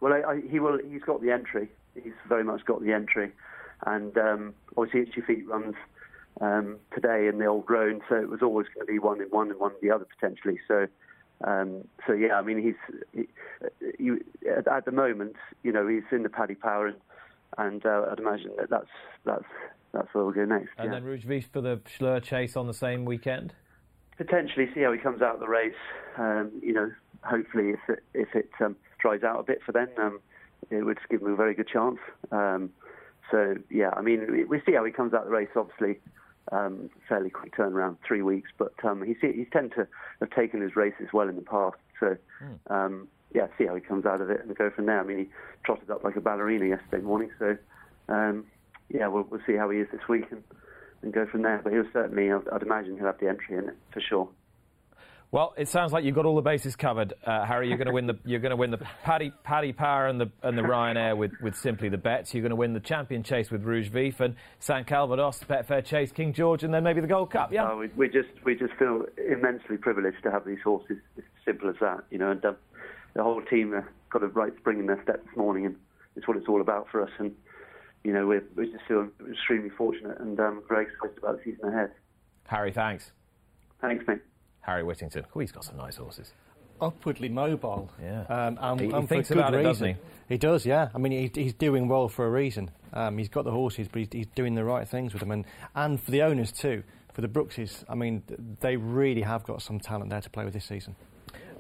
[0.01, 0.79] Well, I, I, he will.
[0.91, 1.71] He's got the entry.
[1.95, 3.33] He's very much got the entry,
[3.87, 5.75] and um, obviously Itchy Feet runs
[6.41, 9.29] um, today in the Old Roan, so it was always going to be one in
[9.29, 10.59] one and one in the other potentially.
[10.69, 10.87] So,
[11.45, 13.29] um, so yeah, I mean, he's he,
[13.99, 14.25] you,
[14.57, 16.97] at, at the moment, you know, he's in the Paddy Power, and,
[17.57, 18.91] and uh, I'd imagine that that's
[19.25, 19.45] that's
[19.93, 20.71] that's where we'll go next.
[20.79, 21.01] And yeah.
[21.01, 23.55] then Rouge for the Shloer chase on the same weekend.
[24.19, 25.73] potentially see how he comes out of the race.
[26.19, 26.91] Um, you know,
[27.23, 30.21] hopefully if it, if it um, dries out a bit for them, um,
[30.71, 31.99] it would give him a very good chance.
[33.31, 35.49] So yeah, I mean, we, we see how he comes out of the race.
[35.57, 36.01] Obviously,
[36.53, 39.87] um, fairly quick turnaround, three weeks, but um, he's he's tend to
[40.21, 41.77] have taken his races well in the past.
[42.01, 42.17] So
[42.71, 45.01] um, yeah, see how he comes out of it and go from there.
[45.01, 45.29] I mean, he
[45.65, 47.31] trotted up like a ballerina yesterday morning.
[47.39, 47.57] So
[48.09, 48.47] um,
[48.89, 50.43] yeah, we'll, we'll see how he is this week and,
[51.03, 51.61] and go from there.
[51.63, 54.29] But he'll certainly, I'd, I'd imagine he'll have the entry in it for sure.
[55.31, 57.69] Well, it sounds like you've got all the bases covered, uh, Harry.
[57.69, 60.31] You're going to win the you're going to win the Paddy Paddy Power and the
[60.43, 62.33] and the Ryanair with, with simply the betts.
[62.33, 66.13] You're going to win the Champion Chase with Rouge Vif and Saint Calvados, Betfair Chase,
[66.13, 67.53] King George, and then maybe the Gold Cup.
[67.53, 67.75] Yeah.
[67.75, 70.97] We, we just we just feel immensely privileged to have these horses.
[71.19, 72.31] It's simple as that, you know.
[72.31, 72.57] And um,
[73.13, 75.77] the whole team uh, got a right spring in their step this morning, and
[76.17, 77.11] it's what it's all about for us.
[77.19, 77.35] And
[78.03, 81.69] you know, we're, we just feel extremely fortunate and um, very excited about the season
[81.69, 81.91] ahead.
[82.47, 83.13] Harry, thanks.
[83.83, 84.21] Thanks, mate.
[84.69, 85.25] Harry Whittington.
[85.35, 86.33] Oh, he's got some nice horses.
[86.81, 87.91] upwardly mobile.
[88.01, 88.21] Yeah.
[88.29, 89.69] Um, and, He- he and thinks good about it, reason.
[89.71, 89.97] doesn't
[90.29, 90.37] he?
[90.39, 90.91] does, yeah.
[90.95, 92.71] I mean, he, he's doing well for a reason.
[92.93, 95.33] Um, he's got the horses, but he's, he's doing the right things with them.
[95.33, 96.85] And, and for the owners, too.
[97.15, 98.23] For the Brookses, I mean,
[98.61, 100.95] they really have got some talent there to play with this season.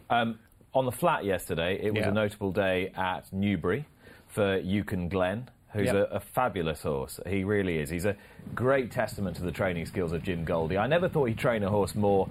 [0.08, 0.38] Um,
[0.72, 2.10] on the flat yesterday, it was Yeah.
[2.10, 3.86] a notable day at Newbury
[4.28, 5.94] for Euchen Glen, who's Yep.
[5.96, 7.20] a, a fabulous horse.
[7.26, 7.90] He really is.
[7.90, 8.16] He's a
[8.54, 10.78] great testament to the training skills of Jim Goldie.
[10.78, 12.28] I never thought he'd train a horse more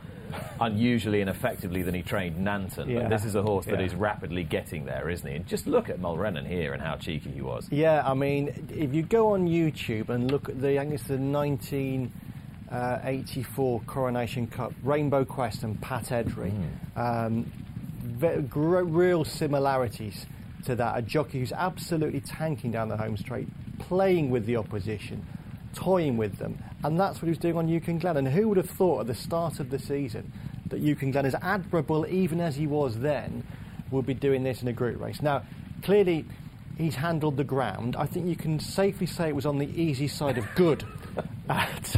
[0.59, 2.87] unusually and effectively than he trained Nanton.
[2.87, 3.01] Yeah.
[3.01, 3.85] But this is a horse that Yeah.
[3.85, 5.35] is rapidly getting there, isn't he?
[5.35, 7.67] And just look at Mulrennan here and how cheeky he was.
[7.71, 11.03] Yeah, I mean, if you go on YouTube and look at the, I think it's
[11.03, 11.17] the
[12.71, 16.51] 1984 Coronation Cup, Rainbow Quest and Pat Eddery,
[16.95, 17.51] um,
[18.01, 20.25] ve- gr- real similarities
[20.65, 20.97] to that.
[20.97, 23.47] A jockey who's absolutely tanking down the home straight,
[23.79, 25.25] playing with the opposition,
[25.73, 28.17] toying with them, and that's what he was doing on Euchen Glen.
[28.17, 30.31] And who would have thought at the start of the season
[30.67, 33.43] that Euchen Glen, as admirable even as he was then,
[33.91, 35.21] would be doing this in a group race?
[35.21, 35.43] Now,
[35.83, 36.25] clearly,
[36.77, 37.95] he's handled the ground.
[37.95, 40.83] I think you can safely say it was on the easy side of good
[41.49, 41.95] at,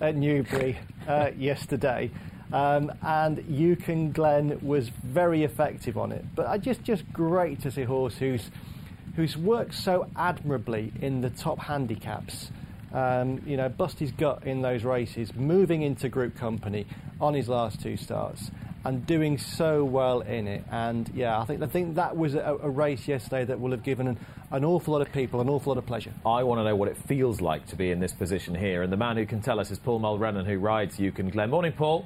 [0.00, 2.10] at Newbury uh, yesterday.
[2.52, 6.24] Um, and Euchen Glen was very effective on it.
[6.34, 8.50] But I just, just great to see a horse who's,
[9.16, 12.50] who's worked so admirably in the top handicaps.
[12.92, 16.86] Um, you know, bust his gut in those races, moving into group company
[17.22, 18.50] on his last two starts,
[18.84, 20.62] and doing so well in it.
[20.70, 23.82] And yeah, I think I think that was a, a race yesterday that will have
[23.82, 24.18] given an,
[24.50, 26.12] an awful lot of people an awful lot of pleasure.
[26.26, 28.82] I want to know what it feels like to be in this position here.
[28.82, 31.48] And the man who can tell us is Paul Mulrennan, who rides Euchen Glen.
[31.48, 32.04] Morning, Paul.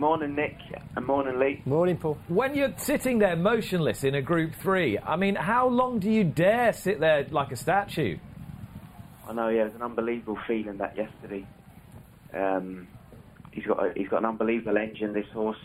[0.00, 0.56] Morning, Nick,
[0.96, 1.60] and morning, Lee.
[1.66, 2.16] Morning, Paul.
[2.28, 6.24] When you're sitting there motionless in a Group 3, I mean, how long do you
[6.24, 8.16] dare sit there like a statue?
[9.28, 11.46] I know, yeah, it was an unbelievable feeling that yesterday.
[12.32, 12.88] Um,
[13.52, 15.12] he's got a, he's got an unbelievable engine.
[15.12, 15.58] This horse,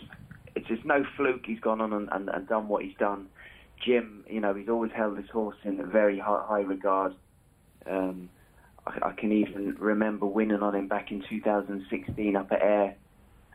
[0.54, 1.46] it's just no fluke.
[1.46, 3.28] He's gone on and, and, and done what he's done.
[3.82, 7.14] Jim, you know, he's always held this horse in very high, high regard.
[7.90, 8.28] Um,
[8.86, 12.96] I, I can even remember winning on him back in 2016 up at Ayr,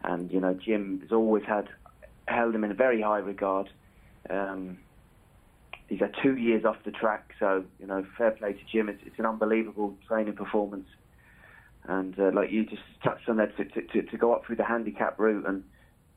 [0.04, 1.68] and you know, Jim has always had
[2.28, 3.70] held him in a very high regard.
[4.30, 4.78] Um,
[5.88, 8.90] he's had two years off the track, so you know, fair play to Jim.
[8.90, 10.88] It's, it's an unbelievable training performance,
[11.84, 14.64] and uh, like you just touched on that to, to, to, go up through the
[14.64, 15.64] handicap route, and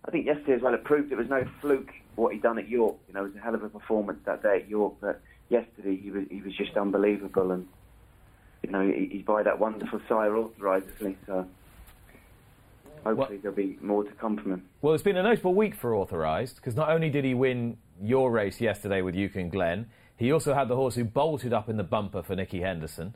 [0.04, 2.68] I think yesterday as well it proved it was no fluke what he'd done at
[2.68, 2.96] York.
[3.08, 5.96] You know, it was a hell of a performance that day at York, but yesterday
[5.96, 7.66] he was he was just unbelievable, and
[8.62, 10.86] you know he, he's by that wonderful sire authorised?
[11.26, 11.46] So
[13.04, 14.62] hopefully there'll be more to come from him.
[14.82, 18.30] Well, it's been a notable week for Authorised because not only did he win your
[18.30, 19.86] race yesterday with Euchen Glen,
[20.16, 23.14] he also had the horse who bolted up in the bumper for Nicky Henderson.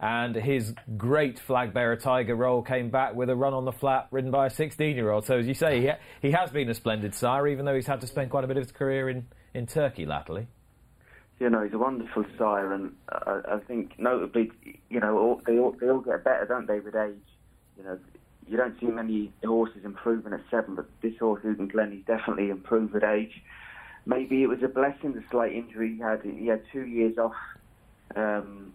[0.00, 4.06] And his great flag bearer Tiger Roll came back with a run on the flat
[4.12, 5.26] ridden by a 16 year old.
[5.26, 7.88] So, as you say, he, ha- he has been a splendid sire, even though he's
[7.88, 10.46] had to spend quite a bit of his career in, in Turkey latterly.
[11.40, 14.52] you know, he's a wonderful sire, and I, I think notably,
[14.88, 17.16] you know, all, they all they all get better, don't they, with age?
[17.76, 17.98] You know,
[18.48, 22.50] you don't see many horses improving at seven, but this horse, Euchen Glen, he's definitely
[22.50, 23.42] improved with age.
[24.06, 26.22] Maybe it was a blessing, the slight injury he had.
[26.22, 27.34] He had two years off.
[28.16, 28.72] Um,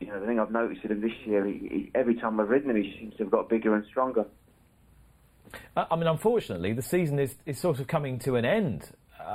[0.00, 2.48] you know, the thing I've noticed with him this year, he, he, every time I've
[2.48, 4.26] ridden him, he seems to have got bigger and stronger.
[5.76, 8.90] Uh, I mean, unfortunately, the season is, is sort of coming to an end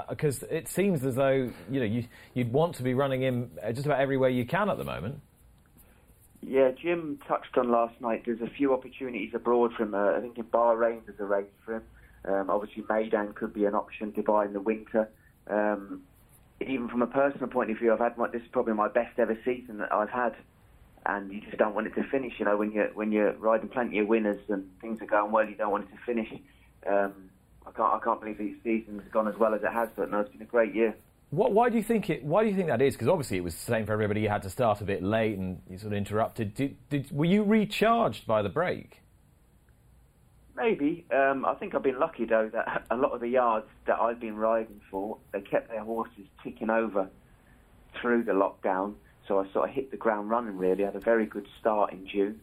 [0.10, 3.72] because it seems as though you know you, you'd want to be running him uh,
[3.72, 5.22] just about everywhere you can at the moment.
[6.48, 8.24] Yeah, Jim touched on last night.
[8.26, 9.94] There's a few opportunities abroad for him.
[9.96, 11.84] Uh, I think in Bahrain there's a race for him.
[12.26, 15.10] Um, obviously, Meydan could be an option to buy in the winter.
[15.50, 16.04] Um,
[16.62, 19.20] even from a personal point of view, I've had my, this is probably my best
[19.20, 20.36] ever season that I've had.
[21.06, 22.34] and you just don't want it to finish.
[22.40, 25.48] You know, when you're when you're riding plenty of winners and things are going well,
[25.48, 26.32] you don't want it to finish.
[26.88, 27.30] Um,
[27.66, 30.22] I can't I can't believe the season's gone as well as it has, but no,
[30.22, 30.96] it's been a great year.
[31.34, 32.24] What, why do you think it?
[32.24, 32.94] Why do you think that is?
[32.94, 34.22] Because obviously it was the same for everybody.
[34.22, 36.54] You had to start a bit late and you sort of interrupted.
[36.54, 39.02] Did, did were you recharged by the break?
[40.56, 41.08] Maybe.
[41.12, 44.20] Um, I think I've been lucky though that a lot of the yards that I've
[44.20, 47.10] been riding for, they kept their horses ticking over
[48.00, 48.94] through the lockdown.
[49.28, 50.56] So I sort of hit the ground running.
[50.56, 52.42] Really, I had a very good start in June.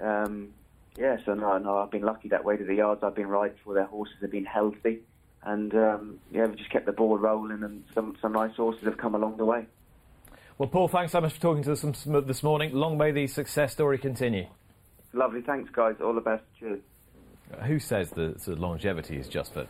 [0.00, 0.54] Um,
[0.96, 2.56] yeah, so no, no, I've been lucky that way.
[2.56, 5.00] To the yards I've been riding for, their horses have been healthy,
[5.44, 8.96] and um, yeah, we just kept the ball rolling, and some some nice horses have
[8.96, 9.66] come along the way.
[10.58, 11.84] Well, Paul, thanks so much for talking to us
[12.26, 12.72] this morning.
[12.72, 14.46] Long may the success story continue.
[15.12, 15.96] Lovely, thanks, guys.
[16.00, 16.44] All the best.
[16.58, 16.80] Cheers.
[17.66, 19.66] Who says the sort of longevity is just for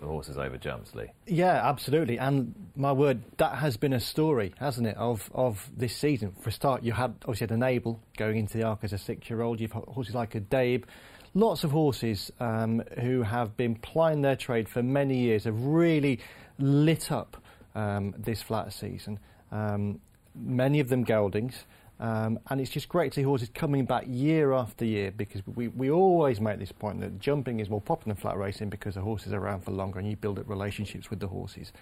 [0.00, 1.08] the horses over jumps, Lee?
[1.26, 2.18] Yeah, absolutely.
[2.18, 6.34] And my word, that has been a story, hasn't it, of, of this season.
[6.40, 9.60] For a start, you had obviously had Enable going into the Arc as a six-year-old.
[9.60, 10.84] You've had horses like Addeybb.
[11.34, 16.20] Lots of horses um, who have been plying their trade for many years have really
[16.58, 17.42] lit up
[17.74, 19.18] um, this flat season.
[19.50, 19.98] Um,
[20.34, 21.64] many of them geldings.
[22.00, 25.68] Um, and it's just great to see horses coming back year after year because we,
[25.68, 29.00] we always make this point that jumping is more popular than flat racing because the
[29.00, 31.72] horses are around for longer and you build up relationships with the horses.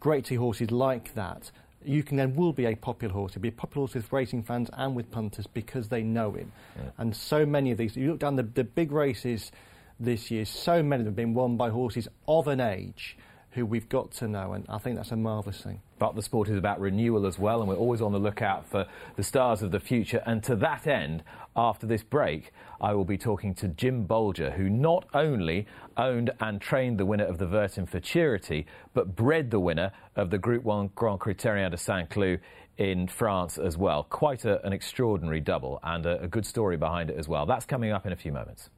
[0.00, 1.50] Great to see horses like that.
[1.84, 3.34] You can then will be a popular horse.
[3.34, 6.52] You'll be a popular horse with racing fans and with punters because they know him.
[6.76, 6.90] Yeah.
[6.98, 9.50] And so many of these, you look down the, the big races
[9.98, 13.16] this year, so many of them have been won by horses of an age
[13.52, 15.80] who we've got to know, and I think that's a marvellous thing.
[15.98, 18.86] But the sport is about renewal as well, and we're always on the lookout for
[19.16, 20.22] the stars of the future.
[20.24, 21.24] And to that end,
[21.56, 26.60] after this break, I will be talking to Jim Bolger, who not only owned and
[26.60, 30.90] trained the winner of the Vertem Futurity, but bred the winner of the Group 1
[30.94, 32.40] Grand Critérium de Saint-Cloud
[32.78, 34.04] in France as well.
[34.04, 37.44] Quite a, an extraordinary double, and a, a good story behind it as well.
[37.46, 38.70] That's coming up in a few moments.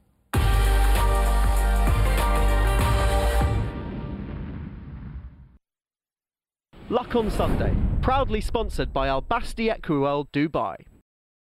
[6.93, 10.75] Luck on Sunday, proudly sponsored by Al Basti Equiworld Dubai.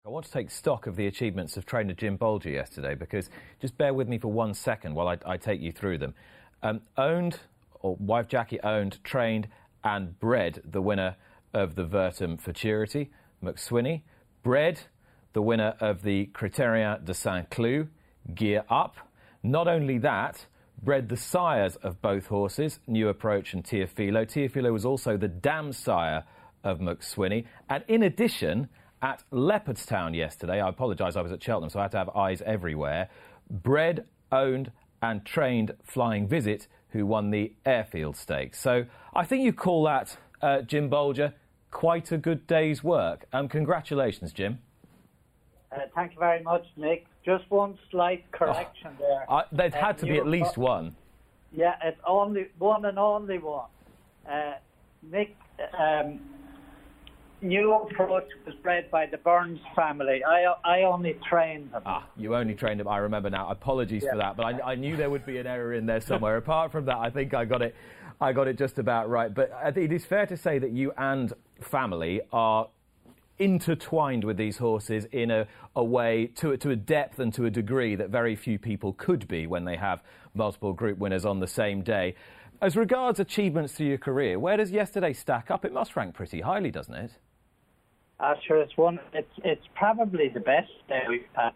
[0.03, 3.29] I want to take stock of the achievements of trainer Jim Bolger yesterday because
[3.61, 6.15] just bear with me for one second while I, I take you through them.
[6.63, 7.41] Um, owned,
[7.81, 9.47] or wife Jackie owned, trained,
[9.83, 11.15] and bred the winner
[11.53, 14.01] of the Vertem Futurity, Mac Swiney.
[14.41, 14.79] Bred
[15.33, 17.89] the winner of the Critérium de Saint Cloud,
[18.33, 18.95] Gear Up.
[19.43, 20.47] Not only that,
[20.83, 24.25] bred the sires of both horses, New Approach and Teofilo.
[24.25, 26.23] Teofilo was also the dam sire
[26.63, 27.45] of Mac Swiney.
[27.69, 28.69] And in addition,
[29.01, 32.41] at Leopardstown yesterday, I apologise, I was at Cheltenham, so I had to have eyes
[32.45, 33.09] everywhere,
[33.49, 38.59] bred, owned, and trained Flying Visit, who won the Eyrefield Stakes.
[38.59, 41.33] So I think you call that, uh, Jim Bolger,
[41.71, 43.25] quite a good day's work.
[43.33, 44.59] Um, congratulations, Jim.
[45.75, 47.05] Uh, thank you very much, Nick.
[47.25, 49.25] Just one slight correction oh, there.
[49.31, 50.95] Uh, there'd uh, had to be at least one.
[51.51, 53.69] Yeah, it's only one and only one.
[54.29, 54.53] Uh,
[55.11, 55.35] Nick,
[55.77, 56.19] um,
[57.41, 60.23] New Approach was bred by the Burns family.
[60.23, 61.83] I I only trained them.
[61.85, 62.87] Ah, you only trained them.
[62.87, 63.49] I remember now.
[63.49, 64.11] Apologies yeah.
[64.11, 66.37] for that, but I, I knew there would be an error in there somewhere.
[66.37, 67.75] Apart from that, I think I got it.
[68.19, 69.33] I got it just about right.
[69.33, 72.67] But it is fair to say that you and family are
[73.37, 77.49] intertwined with these horses in a, a way to, to a depth and to a
[77.49, 80.01] degree that very few people could be when they have
[80.33, 82.15] multiple group winners on the same day.
[82.61, 85.65] As regards achievements through your career, where does yesterday stack up?
[85.65, 87.11] It must rank pretty highly, doesn't it?
[88.19, 88.97] Uh, sure, it's one.
[89.13, 91.51] It's it's probably the best day we've had.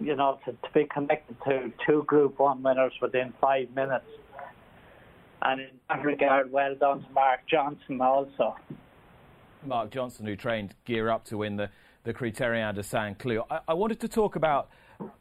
[0.00, 4.06] You know, to, to be connected to two Group One winners within five minutes,
[5.42, 8.56] and in that regard, well done to Mark Johnston also.
[9.66, 11.68] Mark Johnston, who trained Gear Up to win the,
[12.04, 13.44] the Critérium de Saint Cloud.
[13.50, 14.70] I, I wanted to talk about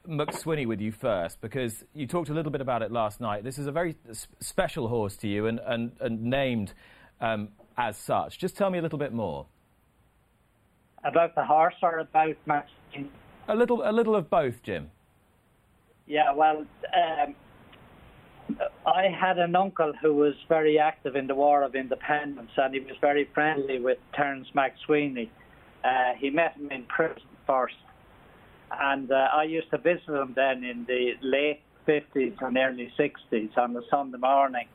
[0.08, 3.44] Mac Swiney with you first because you talked a little bit about it last night.
[3.44, 3.96] This is a very
[4.40, 6.74] special horse to you and, and, and named
[7.22, 8.40] um, as such.
[8.40, 9.46] Just tell me a little bit more.
[11.04, 13.08] About the horse or about MacSwiney?
[13.48, 14.90] A little, a little of both, Jim.
[16.08, 17.36] Yeah, well, um,
[18.86, 22.80] I had an uncle who was very active in the War of Independence, and he
[22.80, 25.30] was very friendly with Terence MacSwiney.
[25.84, 27.76] Uh, he met him in prison first,
[28.72, 33.58] and uh, I used to visit him then in the late 50s and early 60s
[33.58, 34.68] on a Sunday morning,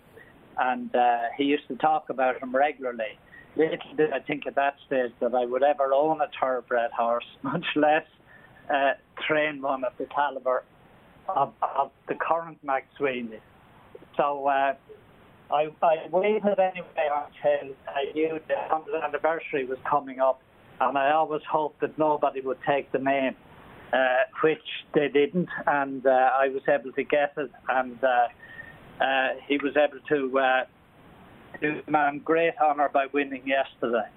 [0.59, 3.19] and uh, he used to talk about him regularly.
[3.57, 7.25] Little did I think at that stage that I would ever own a thoroughbred horse,
[7.43, 8.07] much less
[8.73, 8.93] uh,
[9.27, 10.63] train one of the caliber
[11.29, 13.41] of, of the current Mac Swiney.
[14.17, 14.75] So uh,
[15.51, 20.43] I, I waited anyway until I knew the 100th anniversary was coming up
[20.81, 23.37] and I always hoped that nobody would take the name,
[23.93, 23.97] uh,
[24.43, 24.59] which
[24.95, 29.77] they didn't, and uh, I was able to get it, and uh, uh, he was
[29.77, 30.65] able to uh,
[31.61, 34.09] do the man great honour by winning yesterday.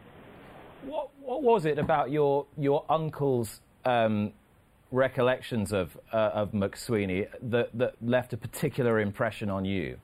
[0.86, 4.34] What, what was it about your your uncle's um,
[4.94, 9.98] recollections of uh, of MacSwiney that, that left a particular impression on you?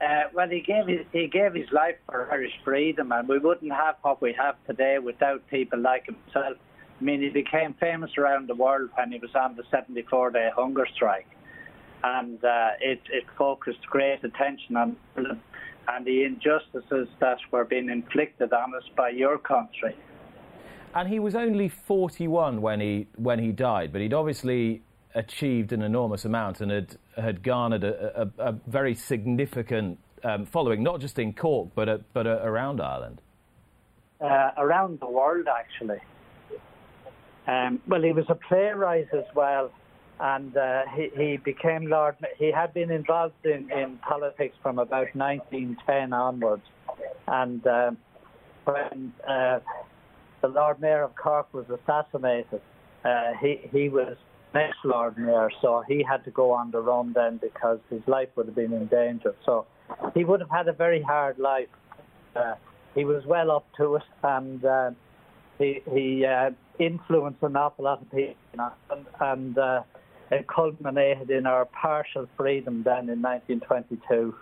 [0.00, 3.72] Uh, well, he gave his, he gave his life for Irish freedom, and we wouldn't
[3.72, 6.56] have what we have today without people like himself.
[7.00, 10.86] I mean, he became famous around the world when he was on the 74-day hunger
[10.94, 11.28] strike,
[12.02, 14.96] and uh, it, it focused great attention on
[15.88, 19.96] and the injustices that were being inflicted on us by your country.
[20.94, 24.82] And he was only 41 when he when he died, but he'd obviously
[25.14, 30.82] achieved an enormous amount and had had garnered a, a, a very significant um, following,
[30.82, 33.20] not just in Cork but uh, but uh, around Ireland.
[34.20, 36.00] Uh, around the world, actually.
[37.46, 39.70] Um, well, he was a playwright as well,
[40.18, 42.16] and uh, he, he became Lord.
[42.36, 46.64] He had been involved in, in politics from about 1910 onwards,
[47.28, 47.92] and uh,
[48.64, 49.12] when
[50.40, 52.60] the Lord Mayor of Cork was assassinated,
[53.04, 54.16] uh, he he was
[54.54, 58.28] next Lord Mayor, so he had to go on the run then because his life
[58.36, 59.34] would have been in danger.
[59.44, 59.66] So
[60.14, 61.68] he would have had a very hard life.
[62.34, 62.54] Uh,
[62.94, 64.90] he was well up to it, and uh,
[65.58, 68.34] he he uh, influenced an awful lot of people,
[68.90, 69.82] and, and uh,
[70.30, 74.34] it culminated in our partial freedom then in 1922.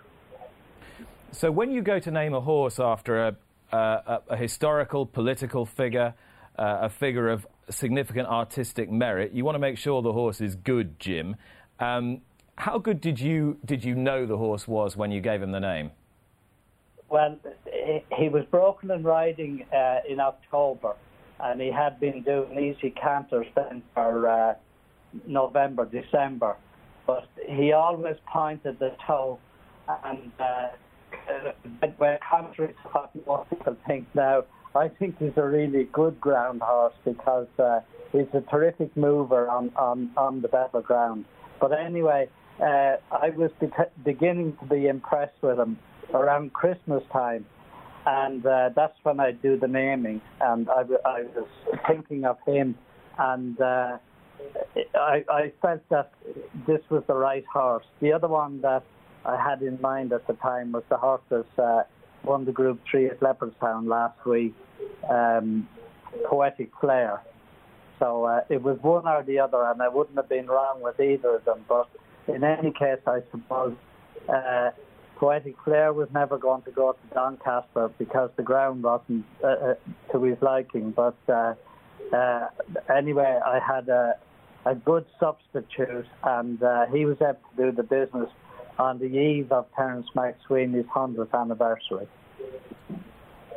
[1.31, 3.35] So when you go to name a horse after a,
[3.71, 6.13] a, a historical political figure,
[6.57, 10.55] uh, a figure of significant artistic merit, you want to make sure the horse is
[10.55, 11.35] good, Jim.
[11.79, 12.21] Um,
[12.55, 15.59] how good did you did you know the horse was when you gave him the
[15.59, 15.91] name?
[17.09, 17.37] Well,
[18.17, 20.95] he was broken and riding uh, in October,
[21.39, 24.55] and he had been doing easy canters then for uh,
[25.25, 26.57] November, December.
[27.05, 29.39] But he always pointed the toe,
[30.03, 30.69] and uh,
[31.29, 31.51] uh
[32.29, 34.43] contrary to what people think now,
[34.75, 37.79] I think he's a really good ground horse because uh,
[38.11, 41.25] he's a terrific mover on, on, on the battleground.
[41.59, 42.29] But anyway,
[42.61, 43.67] uh, I was be-
[44.03, 45.77] beginning to be impressed with him
[46.13, 47.45] around Christmas time.
[48.05, 50.21] And uh, that's when I do the naming.
[50.39, 51.47] And I, I was
[51.87, 52.75] thinking of him.
[53.17, 53.97] And uh,
[54.95, 56.11] I, I felt that
[56.67, 57.85] this was the right horse.
[58.01, 58.83] The other one that
[59.27, 61.83] I had in mind at the time was the horse that uh,
[62.23, 64.55] won the Group 3 at Leopardstown last week,
[65.09, 65.67] um,
[66.25, 67.21] Poetic Flair.
[67.99, 70.99] So uh, it was one or the other, and I wouldn't have been wrong with
[70.99, 71.65] either of them.
[71.67, 71.89] But
[72.27, 73.75] in any case, I suppose
[74.29, 74.69] uh,
[75.17, 79.73] Poetic Flair was never going to go to Doncaster because the ground wasn't uh, uh
[80.13, 80.91] to his liking.
[80.91, 81.55] But uh,
[82.15, 82.47] uh,
[82.95, 84.13] anyway, I had a,
[84.65, 86.59] a good substitute, and
[86.93, 88.29] he was able to do the business
[88.79, 92.07] on the eve of Terence MacSwiney's 100th anniversary.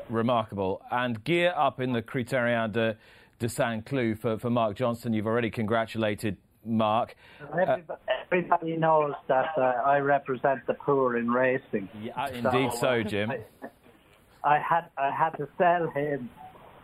[0.08, 0.82] Remarkable.
[0.90, 2.96] And gear up in the Criterium de,
[3.38, 5.12] de Saint Cloud for, for Mark Johnston.
[5.12, 7.14] You've already congratulated Mark.
[7.52, 7.94] Everybody, uh,
[8.26, 11.88] everybody knows that uh, I represent the poor in racing.
[12.02, 13.30] Yeah, indeed so, so Jim.
[14.44, 16.28] I, I, had I had to sell him,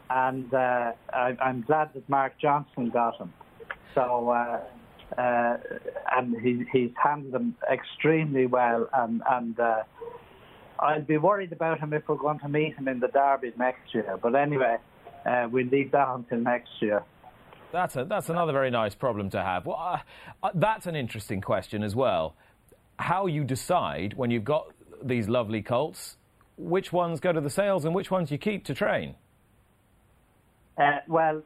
[0.09, 3.32] and uh, I, am glad that Mark Johnston got him.
[3.95, 4.61] So uh,
[5.19, 5.57] uh,
[6.17, 8.89] and he, he's handled them extremely well.
[8.93, 9.83] And, and uh,
[10.79, 13.95] I'll be worried about him if we're going to meet him in the Derby next
[13.95, 14.19] year.
[14.21, 14.77] But anyway,
[15.25, 17.03] uh, we'll leave that until next year.
[17.73, 19.67] That's, a, that's another very nice problem to have.
[19.67, 19.99] Well, uh,
[20.47, 22.35] uh, that's an interesting question as well.
[22.99, 24.71] How you decide when you've got
[25.03, 26.17] these lovely colts,
[26.57, 29.14] which ones go to the sales and which ones you keep to train?
[30.79, 31.43] Uh, well,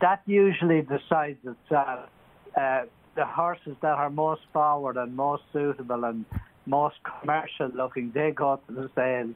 [0.00, 2.10] that usually decides itself
[2.58, 2.82] uh,
[3.14, 6.24] the horses that are most forward and most suitable and
[6.66, 9.34] most commercial looking, they go to the sales,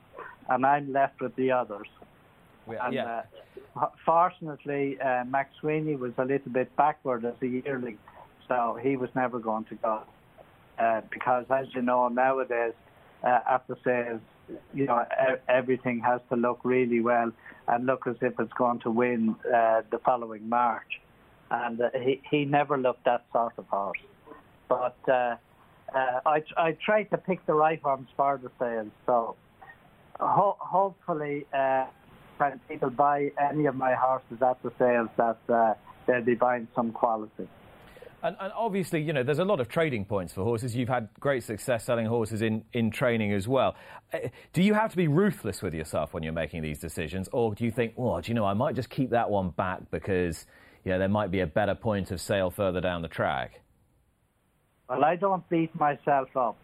[0.48, 1.88] and I'm left with the others.
[2.80, 3.22] and, yeah.
[3.74, 7.98] Uh, fortunately, uh, Mac Swiney was a little bit backward as a yearling,
[8.48, 10.02] so he was never going to go.
[10.78, 12.74] Uh, because, as you know, nowadays,
[13.24, 14.20] uh, after sales,
[14.74, 15.04] you know,
[15.48, 17.30] everything has to look really well
[17.68, 21.00] and look as if it's going to win uh, the following March
[21.52, 24.00] and uh, he he never looked that sort of horse.
[24.68, 25.36] But uh,
[25.94, 28.90] uh, I I tried to pick the right ones for the sales.
[29.06, 29.36] So
[30.18, 31.86] ho- hopefully, uh,
[32.38, 35.74] when people buy any of my horses at the sales, that uh,
[36.06, 37.48] they'll be buying some quality.
[38.24, 40.76] And, and, obviously, you know, there's a lot of trading points for horses.
[40.76, 43.74] You've had great success selling horses in, in training as well.
[44.12, 44.18] Uh,
[44.52, 47.28] do you have to be ruthless with yourself when you're making these decisions?
[47.32, 49.90] Or do you think, oh, do you know, I might just keep that one back
[49.90, 50.46] because,
[50.90, 53.60] know, there might be a better point of sale further down the track?
[54.88, 56.58] Well, I don't beat myself up.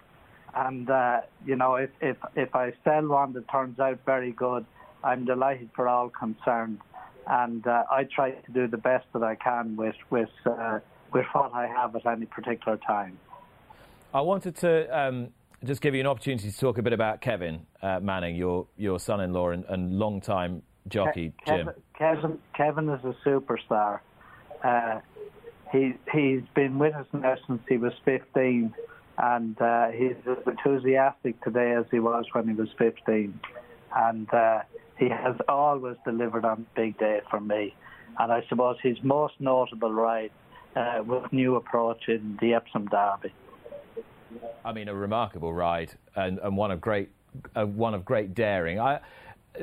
[0.55, 4.65] And, uh, you know, if, if, if I sell one that turns out very good,
[5.05, 6.81] I'm delighted for all concerned.
[7.27, 10.81] And uh, I try to do the best that I can with, with, uh,
[11.13, 13.19] with what I have at any particular time.
[14.13, 15.29] I wanted to um,
[15.65, 18.99] just give you an opportunity to talk a bit about Kevin uh, Manning, your, your
[18.99, 21.71] son in law and, and long-time jockey, Ke- Jim.
[21.97, 24.01] Kevin, Kevin is a superstar.
[24.63, 25.01] Uh,
[25.73, 28.75] he, he's been with us now since he was 15
[29.19, 33.39] and uh, he's as enthusiastic today as he was when he was 15.
[33.95, 34.61] And uh,
[34.97, 37.75] he has always delivered on big day for me.
[38.19, 40.31] And I suppose his most notable ride
[40.77, 43.33] uh, with new approach in the Epsom Derby.
[44.65, 47.11] I mean, a remarkable ride and, and one of great,
[47.57, 48.79] uh, one of great daring.
[48.79, 49.01] I,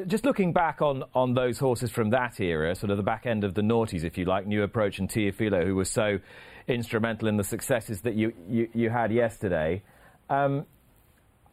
[0.08, 3.43] just looking back on, on those horses from that era, sort of the back end
[3.43, 6.20] of the noughties, if you like, New Approach and Teofilo, who were so
[6.68, 9.84] instrumental in the successes that you, you, you had yesterday.
[10.30, 10.66] Um,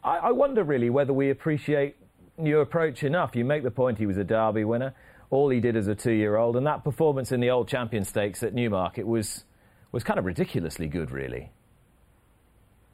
[0.03, 1.97] I, I, wonder really whether we appreciate
[2.39, 3.37] New Approach enough.
[3.37, 4.95] You make the point he was a Derby winner,
[5.31, 8.05] all he did as a two year old, and that performance in the Old Champion
[8.05, 9.45] Stakes at Newmarket was,
[9.93, 11.51] was kind of ridiculously good, really.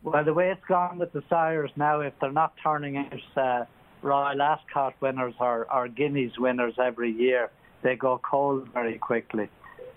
[0.03, 3.65] Well, the way it's gone with the sires now, if they're not turning out uh,
[4.03, 7.51] Royal Ascot winners or, or Guineas winners every year,
[7.83, 9.49] they go cold very quickly.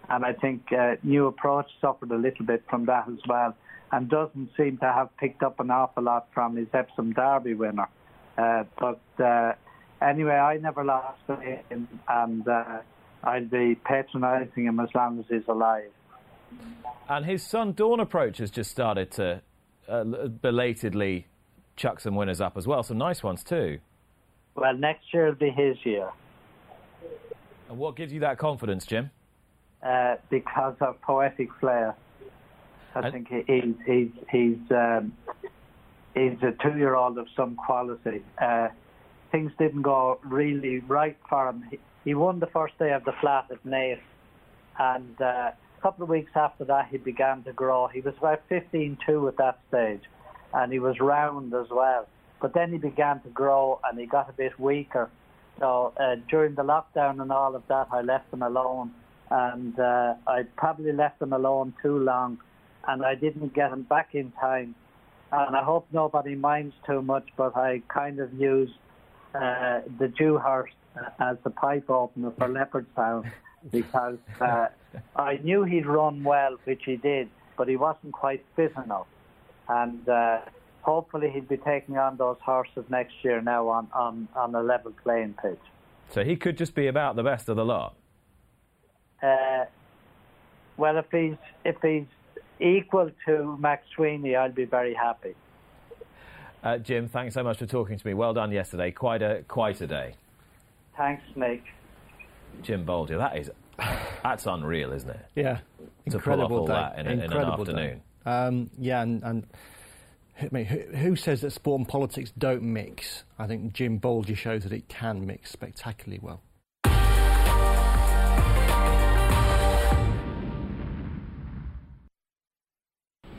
[0.09, 3.55] And I think uh, New Approach suffered a little bit from that as well
[3.91, 7.87] and doesn't seem to have picked up an awful lot from his Epsom Derby winner.
[8.37, 9.53] Uh, but uh,
[10.01, 12.79] anyway, I never lost him and uh,
[13.23, 15.91] I'll be patronising him as long as he's alive.
[17.07, 19.41] And his son Dawn Approach has just started to
[19.87, 21.27] uh, belatedly
[21.75, 23.79] chuck some winners up as well, some nice ones too.
[24.55, 26.09] Well, next year will be his year.
[27.69, 29.11] And what gives you that confidence, Jim?
[29.81, 31.95] Uh, because of poetic flair.
[32.93, 35.13] I and think he's he's he's um,
[36.13, 38.23] he's a two-year-old of some quality.
[38.39, 38.67] Uh,
[39.31, 41.63] things didn't go really right for him.
[41.71, 43.99] He, he, won the first day of the flat at Naas,
[44.77, 47.87] and uh, a couple of weeks after that, he began to grow.
[47.87, 50.03] He was about 15-2 at that stage,
[50.53, 52.07] and he was round as well.
[52.41, 55.09] But then he began to grow and he got a bit weaker.
[55.59, 58.91] So uh, during the lockdown and all of that, I left him alone.
[59.29, 62.39] And uh, I probably left him alone too long.
[62.87, 64.75] And I didn't get him back in time.
[65.31, 68.73] And I hope nobody minds too much, but I kind of used
[69.33, 70.73] uh, the Dewhurst
[71.19, 73.31] as the pipe opener for Leopardstown
[73.71, 74.67] because uh,
[75.15, 79.07] I knew he'd run well, which he did, but he wasn't quite fit enough.
[79.69, 80.39] And uh,
[80.81, 84.91] hopefully he'll be taking on those horses next year now on, on, on a level
[85.03, 85.59] playing pitch.
[86.09, 87.95] So he could just be about the best of the lot.
[89.23, 89.65] Uh,
[90.77, 92.05] well, if he's if he's
[92.59, 95.35] equal to Mac Swiney, I'll be very happy.
[96.63, 98.13] Uh, Jim, thanks so much for talking to me.
[98.13, 98.91] Well done yesterday.
[98.91, 100.15] Quite a quite a day.
[100.97, 101.63] Thanks, Nick.
[102.61, 103.49] Jim Bolger, that is
[104.23, 105.25] that's unreal, isn't it?
[105.35, 105.59] Yeah,
[106.09, 106.73] to incredible pull off all day.
[106.73, 108.01] that in, incredible in an afternoon.
[108.25, 109.47] Um, yeah, and, and
[110.41, 113.23] I mean, who, says that sport and politics don't mix?
[113.37, 116.41] I think Jim Bolger shows that it can mix spectacularly well.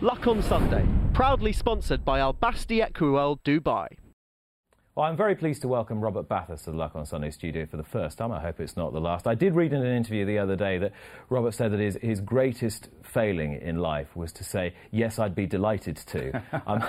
[0.01, 3.87] Luck on Sunday, proudly sponsored by Al Basti Equiworld Dubai.
[4.95, 7.79] Well, I'm very pleased to welcome Robert Bathurst to the Luck on Sunday studio for
[7.79, 8.31] the first time.
[8.31, 9.27] I hope it's not the last.
[9.27, 10.93] I did read in an interview the other day that
[11.31, 15.47] Robert said that his, his greatest failing in life was to say, Yes, I'd be
[15.47, 16.43] delighted to.
[16.67, 16.85] I'm,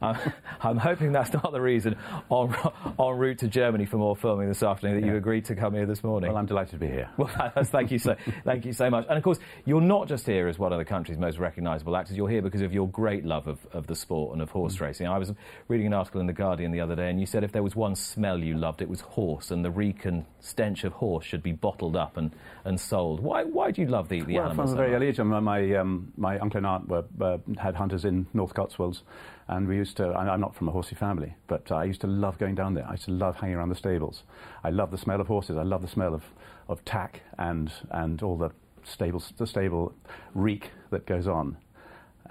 [0.00, 0.32] I'm,
[0.62, 1.94] I'm, hoping that's not the reason
[2.30, 2.54] en,
[2.98, 5.12] en route to Germany for more filming this afternoon that yeah.
[5.12, 6.30] you agreed to come here this morning.
[6.30, 7.10] Well, I'm delighted to be here.
[7.18, 9.04] Well, thank you so, thank you so much.
[9.10, 12.16] And of course, you're not just here as one of the country's most recognisable actors,
[12.16, 14.80] you're here because of your great love of, of the sport and of horse mm.
[14.80, 15.06] racing.
[15.06, 15.34] I was
[15.68, 17.76] reading an article in The Guardian the other day, and you said if there was
[17.76, 21.42] one smell you loved, it was horse, and the reek and stench of horse should
[21.42, 22.32] be bottled up and,
[22.64, 23.20] and sold.
[23.20, 24.70] Why, why do you love the, the well, animals?
[24.70, 28.04] From a very early age, my, um, my uncle and aunt were, uh, had hunters
[28.04, 29.02] in North Cotswolds,
[29.48, 32.38] and we used to, I'm not from a horsey family, but I used to love
[32.38, 32.86] going down there.
[32.86, 34.22] I used to love hanging around the stables.
[34.64, 35.56] I love the smell of horses.
[35.56, 36.24] I love the smell of,
[36.68, 38.50] of tack and, and all the
[38.84, 39.94] stable, the stable
[40.34, 41.56] reek that goes on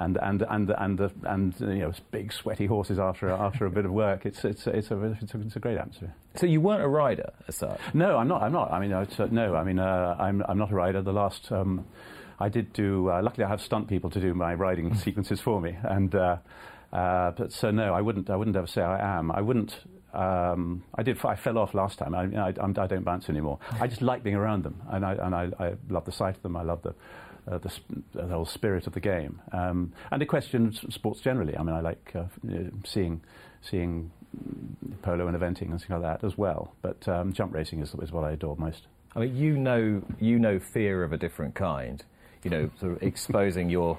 [0.02, 3.86] and and and and the, and you know big sweaty horses after after a bit
[3.86, 4.26] of work.
[4.26, 6.14] It's it's it's a it's a, it's a great atmosphere.
[6.36, 7.80] So you weren't a rider as such?
[7.94, 8.42] No, I'm not.
[8.42, 8.72] I'm not.
[8.72, 9.56] I mean, uh, no.
[9.56, 11.02] I mean, uh, I'm I'm not a rider.
[11.02, 11.52] The last.
[11.52, 11.86] Um,
[12.40, 13.12] I did do.
[13.12, 16.38] Uh, luckily, I have stunt people to do my riding sequences for me, and uh,
[16.92, 18.30] uh, but so no, I wouldn't.
[18.30, 19.32] I wouldn't ever say I am.
[19.32, 19.76] I wouldn't.
[20.14, 21.24] Um, I did.
[21.24, 22.14] I fell off last time.
[22.16, 23.60] I, I, I don't bounce anymore.
[23.80, 26.42] I just like being around them, and I and I, I love the sight of
[26.42, 26.58] them.
[26.58, 26.94] I love the.
[27.50, 31.22] Uh, the, sp- the whole spirit of the game, um, and the question of sports
[31.22, 31.58] generally.
[31.58, 32.26] I mean, I like uh,
[32.86, 33.22] seeing
[33.64, 36.76] seeing mm, polo and eventing and things like that as well.
[36.84, 38.86] But um, jump racing is, is what I adore most.
[39.16, 42.04] I mean, you know, you know fear of a different kind.
[42.44, 43.98] You know, sort of exposing your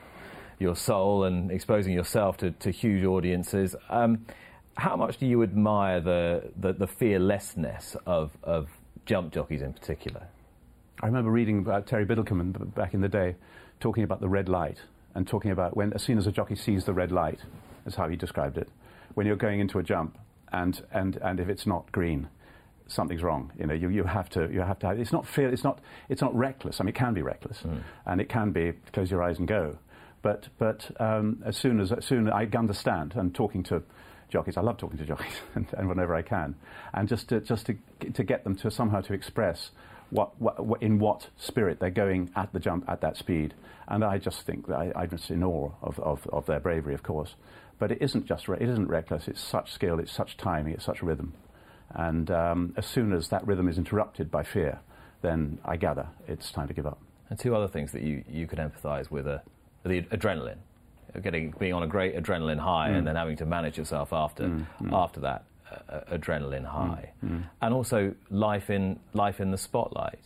[0.62, 3.74] your soul and exposing yourself to, to huge audiences.
[3.90, 4.24] Um,
[4.76, 8.68] how much do you admire the, the, the fearlessness of, of
[9.04, 10.28] jump jockeys in particular?
[11.02, 13.34] I remember reading about Terry Biddlecombe back in the day,
[13.80, 14.78] talking about the red light
[15.16, 17.40] and talking about when, as soon as a jockey sees the red light,
[17.84, 18.68] that's how he described it.
[19.14, 20.16] When you're going into a jump,
[20.52, 22.28] and, and, and if it's not green,
[22.86, 23.50] something's wrong.
[23.58, 24.86] You know, you, you have to you have to.
[24.88, 25.48] Have, it's not fear.
[25.48, 26.80] It's not it's not reckless.
[26.80, 27.62] I mean, it can be reckless,
[28.06, 29.78] and it can be close your eyes and go.
[30.20, 33.82] But but um, as soon as as soon I understand and talking to
[34.28, 36.54] jockeys, I love talking to jockeys, and, and whenever I can,
[36.94, 37.76] and just to, just to
[38.12, 39.70] to get them to somehow to express
[40.12, 43.54] what, what, in what spirit they're going at the jump at that speed,
[43.88, 46.94] and I just think that I, I'm just in awe of, of, of their bravery,
[46.94, 47.34] of course.
[47.78, 49.26] But it isn't just re- it isn't reckless.
[49.26, 49.98] It's such skill.
[49.98, 50.74] It's such timing.
[50.74, 51.32] It's such rhythm.
[51.90, 54.78] And um, as soon as that rhythm is interrupted by fear,
[55.22, 56.98] then I gather it's time to give up.
[57.28, 59.42] And two other things that you, you could empathise with are
[59.84, 60.58] the adrenaline,
[61.22, 62.98] getting being on a great adrenaline high Mm.
[62.98, 64.92] and then having to manage yourself after Mm, mm.
[64.92, 65.44] after that
[66.10, 67.42] adrenaline high, mm.
[67.60, 70.20] and also life in life in the spotlight.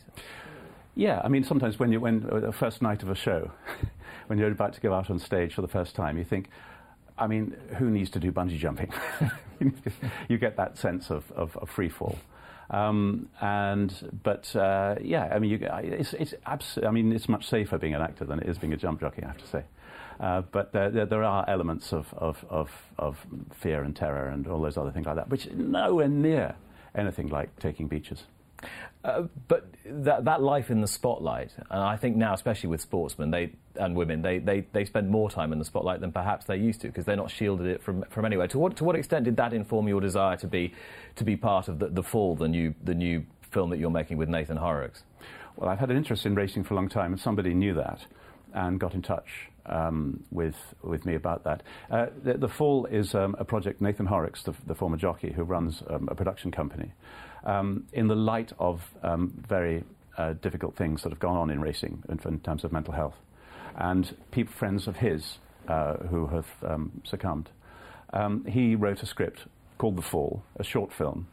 [0.94, 3.50] Yeah, I mean, sometimes when you when uh, the first night of a show,
[4.26, 6.48] when you're about to go out on stage for the first time, you think,
[7.18, 8.92] I mean, who needs to do bungee jumping?
[10.28, 12.18] you get that sense of, of, of free fall.
[12.70, 17.46] Um, and but uh, yeah, I mean, you, it's it's abs- I mean, it's much
[17.46, 19.22] safer being an actor than it is being a jump jockey.
[19.22, 19.64] I have to say.
[20.18, 23.18] Uh, but there, there, there are elements of, of, of, of
[23.54, 26.54] fear and terror and all those other things like that, which is nowhere near
[26.94, 28.24] anything like taking beaches.
[29.04, 33.30] Uh, but that, that life in the spotlight, and I think now, especially with sportsmen
[33.30, 36.56] they, and women, they, they, they spend more time in the spotlight than perhaps they
[36.56, 38.48] used to because they're not shielded it from, from anywhere.
[38.48, 40.72] To what, to what extent did that inform your desire to be,
[41.16, 44.16] to be part of the, the Fall, the new, the new film that you're making
[44.16, 45.02] with Nathan Horrocks?
[45.56, 48.06] Well, I've had an interest in racing for a long time, and somebody knew that
[48.54, 51.62] and got in touch um, with, with me about that.
[51.90, 55.42] Uh, the, the Fall is um, a project, Nathan Horrocks, the, the former jockey who
[55.42, 56.92] runs um, a production company,
[57.44, 59.84] um, in the light of um, very
[60.18, 63.16] uh, difficult things that have gone on in racing in, in terms of mental health.
[63.76, 65.38] And people, friends of his
[65.68, 67.50] uh, who have um, succumbed.
[68.12, 69.40] Um, he wrote a script
[69.78, 71.26] called The Fall, a short film,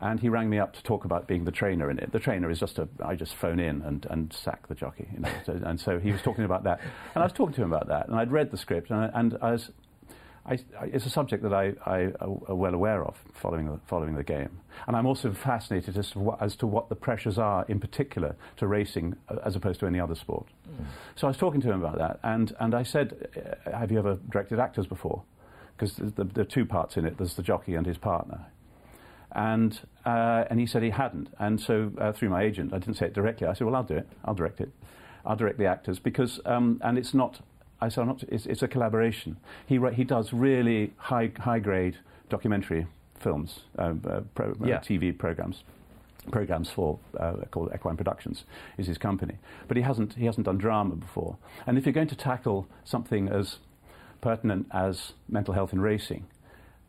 [0.00, 2.12] and he rang me up to talk about being the trainer in it.
[2.12, 5.08] The trainer is just a, I just phone in and, and sack the jockey.
[5.12, 6.80] You know, so, and so he was talking about that.
[7.14, 9.10] And I was talking to him about that, and I'd read the script, and I,
[9.14, 9.70] and I was,
[10.46, 14.14] I, I, it's a subject that I, I am well aware of following the, following
[14.14, 14.60] the game.
[14.86, 18.36] And I'm also fascinated as to, what, as to what the pressures are, in particular,
[18.56, 20.46] to racing uh, as opposed to any other sport.
[21.14, 23.28] So I was talking to him about that, and, and I said,
[23.66, 25.22] uh, Have you ever directed actors before?
[25.76, 28.46] Because the, the, there are two parts in it there's the jockey and his partner.
[29.34, 31.28] And, uh, and he said he hadn't.
[31.38, 33.46] And so, uh, through my agent, I didn't say it directly.
[33.46, 34.08] I said, Well, I'll do it.
[34.24, 34.70] I'll direct it.
[35.26, 37.40] I'll direct the actors because, um, and it's not,
[37.80, 39.38] I said, not, it's, it's a collaboration.
[39.66, 41.96] He, he does really high, high grade
[42.28, 42.86] documentary
[43.18, 44.78] films, um, uh, pro, uh, Yeah.
[44.80, 45.64] TV programs.
[46.30, 48.44] Programs for uh, called Equine Productions
[48.78, 49.34] is his company,
[49.68, 51.36] but he hasn't he hasn't done drama before.
[51.66, 53.56] And if you're going to tackle something as
[54.22, 56.24] pertinent as mental health in racing,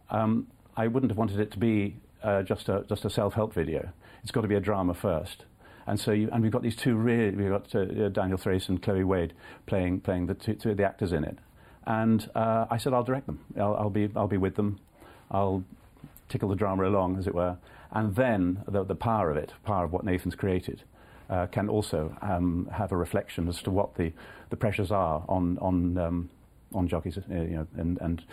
[0.10, 3.90] um, I wouldn't have wanted it to be uh, just a just a self-help video.
[4.24, 5.46] It's got to be a drama first.
[5.88, 8.82] And so, you, and we've got these two really, we've got uh, Daniel Thrace and
[8.82, 9.34] Chloe Wade
[9.68, 11.38] playing playing the two, two of the actors in it.
[11.86, 13.40] And uh, I said, I'll direct them.
[13.56, 14.80] I'll, I'll be I'll be with them.
[15.30, 15.64] I'll
[16.28, 17.58] tickle the drama along, as it were.
[17.92, 20.84] And then the, the power of it, power of what Nathan's created,
[21.30, 24.12] uh, can also um, have a reflection as to what the,
[24.50, 26.30] the pressures are on on um,
[26.74, 28.24] on jockeys, uh, you know, and, and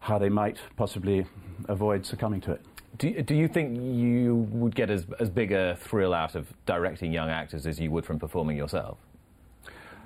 [0.00, 1.26] how they might possibly
[1.68, 2.60] avoid succumbing to it.
[2.96, 7.12] Do do you think you would get as, as big a thrill out of directing
[7.12, 8.98] young actors as you would from performing yourself?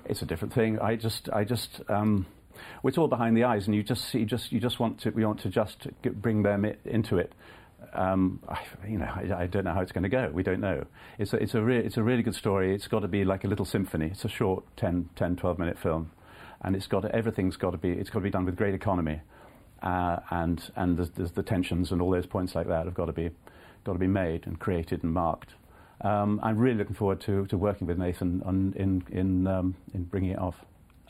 [0.05, 0.79] It's a different thing.
[0.79, 2.25] I just, I just, um,
[2.83, 5.23] it's all behind the eyes, and you just, you just, you just want to, we
[5.23, 7.31] want to just get, bring them i- into it.
[7.93, 10.31] Um, I, you know, I, I don't know how it's going to go.
[10.33, 10.85] We don't know.
[11.19, 12.73] It's a, it's a, re- it's a really good story.
[12.73, 14.07] It's got to be like a little symphony.
[14.07, 16.09] It's a short 10, 10 12 minute film,
[16.61, 18.73] and it's got to, everything's got to be, it's got to be done with great
[18.73, 19.21] economy,
[19.81, 23.05] uh, and and there's, there's the tensions and all those points like that have got
[23.05, 23.29] to be,
[23.83, 25.53] got to be made and created and marked.
[26.01, 30.03] Um, I'm really looking forward to, to working with Nathan on, in, in, um, in
[30.03, 30.55] bringing it off.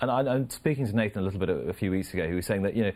[0.02, 2.36] And I, I'm speaking to Nathan a little bit a, a few weeks ago, who
[2.36, 2.92] was saying that, you know,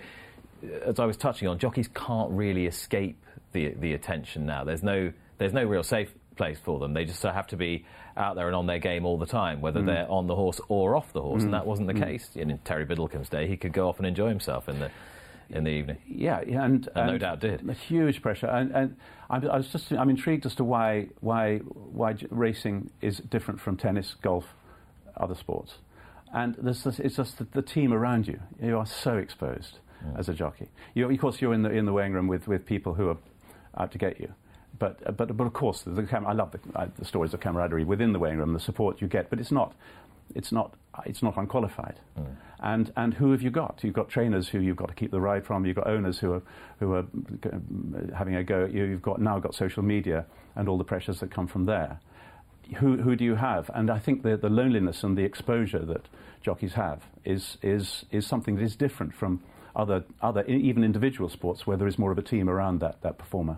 [0.86, 4.64] as I was touching on, jockeys can't really escape the, the attention now.
[4.64, 6.94] There's no, there's no real safe place for them.
[6.94, 7.86] They just have to be
[8.18, 9.86] out there and on their game all the time, whether mm.
[9.86, 11.42] they're on the horse or off the horse.
[11.42, 11.46] Mm.
[11.46, 12.04] And that wasn't the mm.
[12.04, 13.48] case in Terry Biddlecombe's day.
[13.48, 14.90] He could go off and enjoy himself in the
[15.50, 15.98] in the evening.
[16.08, 17.62] Yeah, yeah and, and, and no doubt did.
[17.88, 18.96] Huge pressure, and, and
[19.30, 23.78] I, I was just I'm intrigued as to why why why racing is different from
[23.78, 24.46] tennis, golf,
[25.18, 25.76] other sports,
[26.34, 28.40] and this, it's just the, the, team around you.
[28.62, 30.18] You are so exposed yeah.
[30.18, 30.70] as a jockey.
[30.94, 33.18] You, of course, you're in the in the weighing room with, with people who are
[33.78, 34.34] out to get you.
[34.80, 37.84] But, but, but of course, the, the I love the, uh, the stories of camaraderie
[37.84, 39.30] within the weighing room, the support you get.
[39.30, 39.76] But it's not
[40.36, 40.74] it's not,
[41.06, 42.00] it's not unqualified.
[42.18, 42.36] Mm.
[42.64, 43.82] And, and who have you got?
[43.84, 45.66] You've got trainers who you've got to keep the ride from.
[45.66, 46.42] You've got owners who are,
[46.80, 47.06] who are
[48.16, 48.86] having a go at you.
[48.86, 52.00] You've got, now got social media and all the pressures that come from there.
[52.78, 53.70] Who, who do you have?
[53.74, 56.08] And I think the, the loneliness and the exposure that
[56.42, 59.42] jockeys have is, is, is something that is different from
[59.76, 63.18] other, other, even individual sports where there is more of a team around that, that
[63.18, 63.58] performer.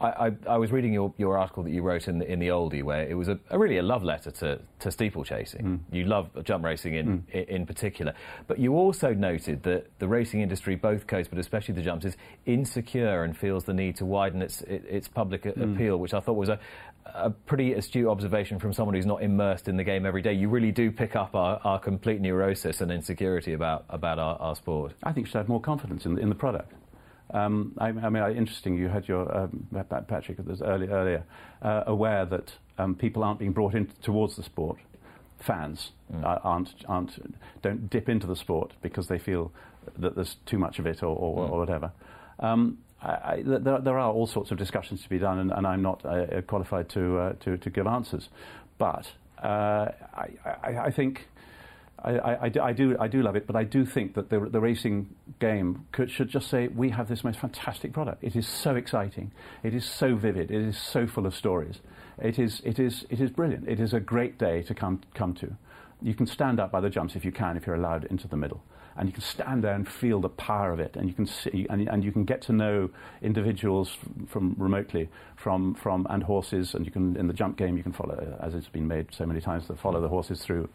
[0.00, 2.48] I, I, I, was reading your, your article that you wrote in the, in the
[2.48, 5.62] oldie where it was a, a really a love letter to, to steeplechasing.
[5.62, 5.80] Mm.
[5.92, 7.48] You love jump racing in, mm.
[7.48, 8.14] in, particular.
[8.46, 12.16] But you also noted that the racing industry, both coasts, but especially the jumps, is
[12.46, 15.74] insecure and feels the need to widen its, its public mm.
[15.74, 16.58] appeal, which I thought was a,
[17.06, 20.32] a pretty astute observation from someone who's not immersed in the game every day.
[20.32, 24.56] You really do pick up our, our complete neurosis and insecurity about, about our, our
[24.56, 24.94] sport.
[25.02, 26.72] I think you should have more confidence in, in the product.
[27.32, 28.76] Um, I, I, mean, interesting.
[28.76, 29.66] You had your um,
[30.06, 31.24] Patrick earlier, earlier
[31.62, 34.78] uh, aware that um, people aren't being brought in towards the sport.
[35.38, 36.40] Fans mm.
[36.44, 37.18] aren't, aren't
[37.62, 39.50] don't dip into the sport because they feel
[39.98, 41.50] that there's too much of it or, or, mm.
[41.50, 41.90] or whatever.
[42.38, 45.66] Um, I, I, there, there, are all sorts of discussions to be done, and, and
[45.66, 48.28] I'm not uh, qualified to, uh, to, to give answers.
[48.78, 49.10] But
[49.42, 49.88] uh,
[50.44, 51.26] I, think
[52.04, 54.60] I, I, I, do, I do love it, but I do think that the, the
[54.60, 58.24] racing game could, should just say, we have this most fantastic product.
[58.24, 59.30] It is so exciting.
[59.62, 60.50] It is so vivid.
[60.50, 61.78] It is so full of stories.
[62.18, 63.68] It is, it is, it is brilliant.
[63.68, 65.56] It is a great day to come, come to.
[66.00, 68.36] You can stand up by the jumps if you can, if you're allowed into the
[68.36, 68.62] middle.
[68.96, 71.66] And you can stand there and feel the power of it, and you can see,
[71.70, 72.90] and, and you can get to know
[73.22, 73.96] individuals
[74.28, 77.92] from remotely, from, from and horses, and you can in the jump game you can
[77.92, 80.68] follow, as it's been made so many times, to follow the horses through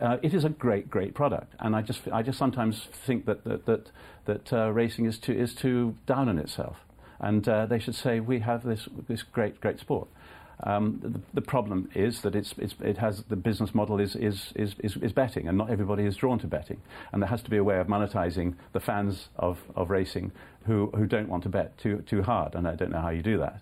[0.00, 1.54] uh, it is a great, great product.
[1.60, 3.90] And I just, I just sometimes think that, that, that,
[4.26, 6.76] that uh, racing is too, is too down on itself.
[7.18, 10.08] And uh, they should say, we have this, this great, great sport.
[10.62, 14.52] Um, the, the, problem is that it's, it's, it has the business model is, is,
[14.54, 16.80] is, is, is betting, and not everybody is drawn to betting.
[17.12, 20.32] And there has to be a way of monetizing the fans of, of racing
[20.64, 22.54] who, who don't want to bet too, too hard.
[22.54, 23.60] And I don't know how you do that.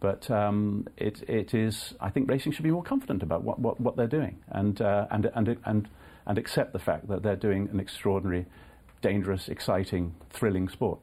[0.00, 3.80] But um, it, it is, I think racing should be more confident about what, what,
[3.80, 5.88] what they're doing and, uh, and, and, and,
[6.26, 8.44] and accept the fact that they're doing an extraordinary,
[9.00, 10.98] dangerous, exciting, thrilling sport.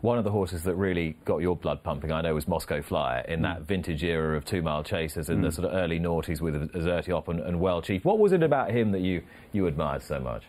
[0.00, 3.24] One of the horses that really got your blood pumping, I know, was Moscow Flyer
[3.26, 3.42] in mm.
[3.44, 5.44] that vintage era of two mile chasers in mm.
[5.44, 8.04] the sort of early noughties with Azertyuiop and, and Well Chief.
[8.04, 9.22] What was it about him that you,
[9.52, 10.44] you admired so much?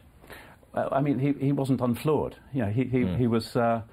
[0.76, 2.36] Well, I mean, he, he wasn't unflawed.
[2.54, 3.18] You know, he, he, mm.
[3.18, 3.56] he was.
[3.56, 3.84] Uh,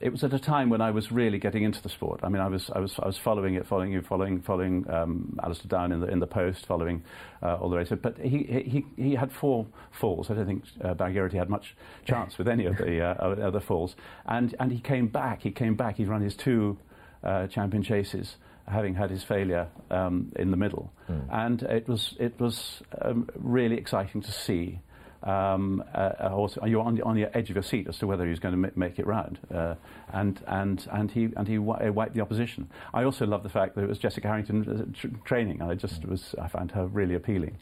[0.00, 2.20] it was at a time when I was really getting into the sport.
[2.22, 5.38] I mean, I was, I was, I was following it, following you, following, following um,
[5.42, 7.02] Alastair Down in the, in the post, following
[7.42, 7.98] uh, all the races.
[8.00, 10.30] But he, he, he had four falls.
[10.30, 10.94] I don't think uh,
[11.36, 11.74] had much
[12.04, 13.96] chance with any of the uh, other falls.
[14.26, 15.42] And, and he came back.
[15.42, 15.96] He came back.
[15.96, 16.78] He'd run his two
[17.24, 18.36] uh, champion chases
[18.68, 20.92] having had his failure um, in the middle.
[21.10, 21.28] Mm.
[21.32, 24.78] And it was, it was um, really exciting to see
[25.22, 28.26] um, uh, also, you're on the, on the edge of your seat as to whether
[28.26, 29.38] he's going to make it round.
[29.52, 29.74] Uh,
[30.12, 32.68] and, and, and he, and he wiped the opposition.
[32.94, 35.60] I also love the fact that it was Jessica Harrington uh, tr- training.
[35.62, 37.58] I just was, I found her really appealing.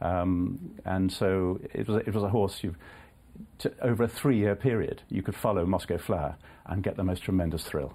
[0.00, 2.74] Um, and so it was, it was a horse you,
[3.82, 6.36] over a three year period, you could follow Moscow Flyer
[6.66, 7.94] and get the most tremendous thrill.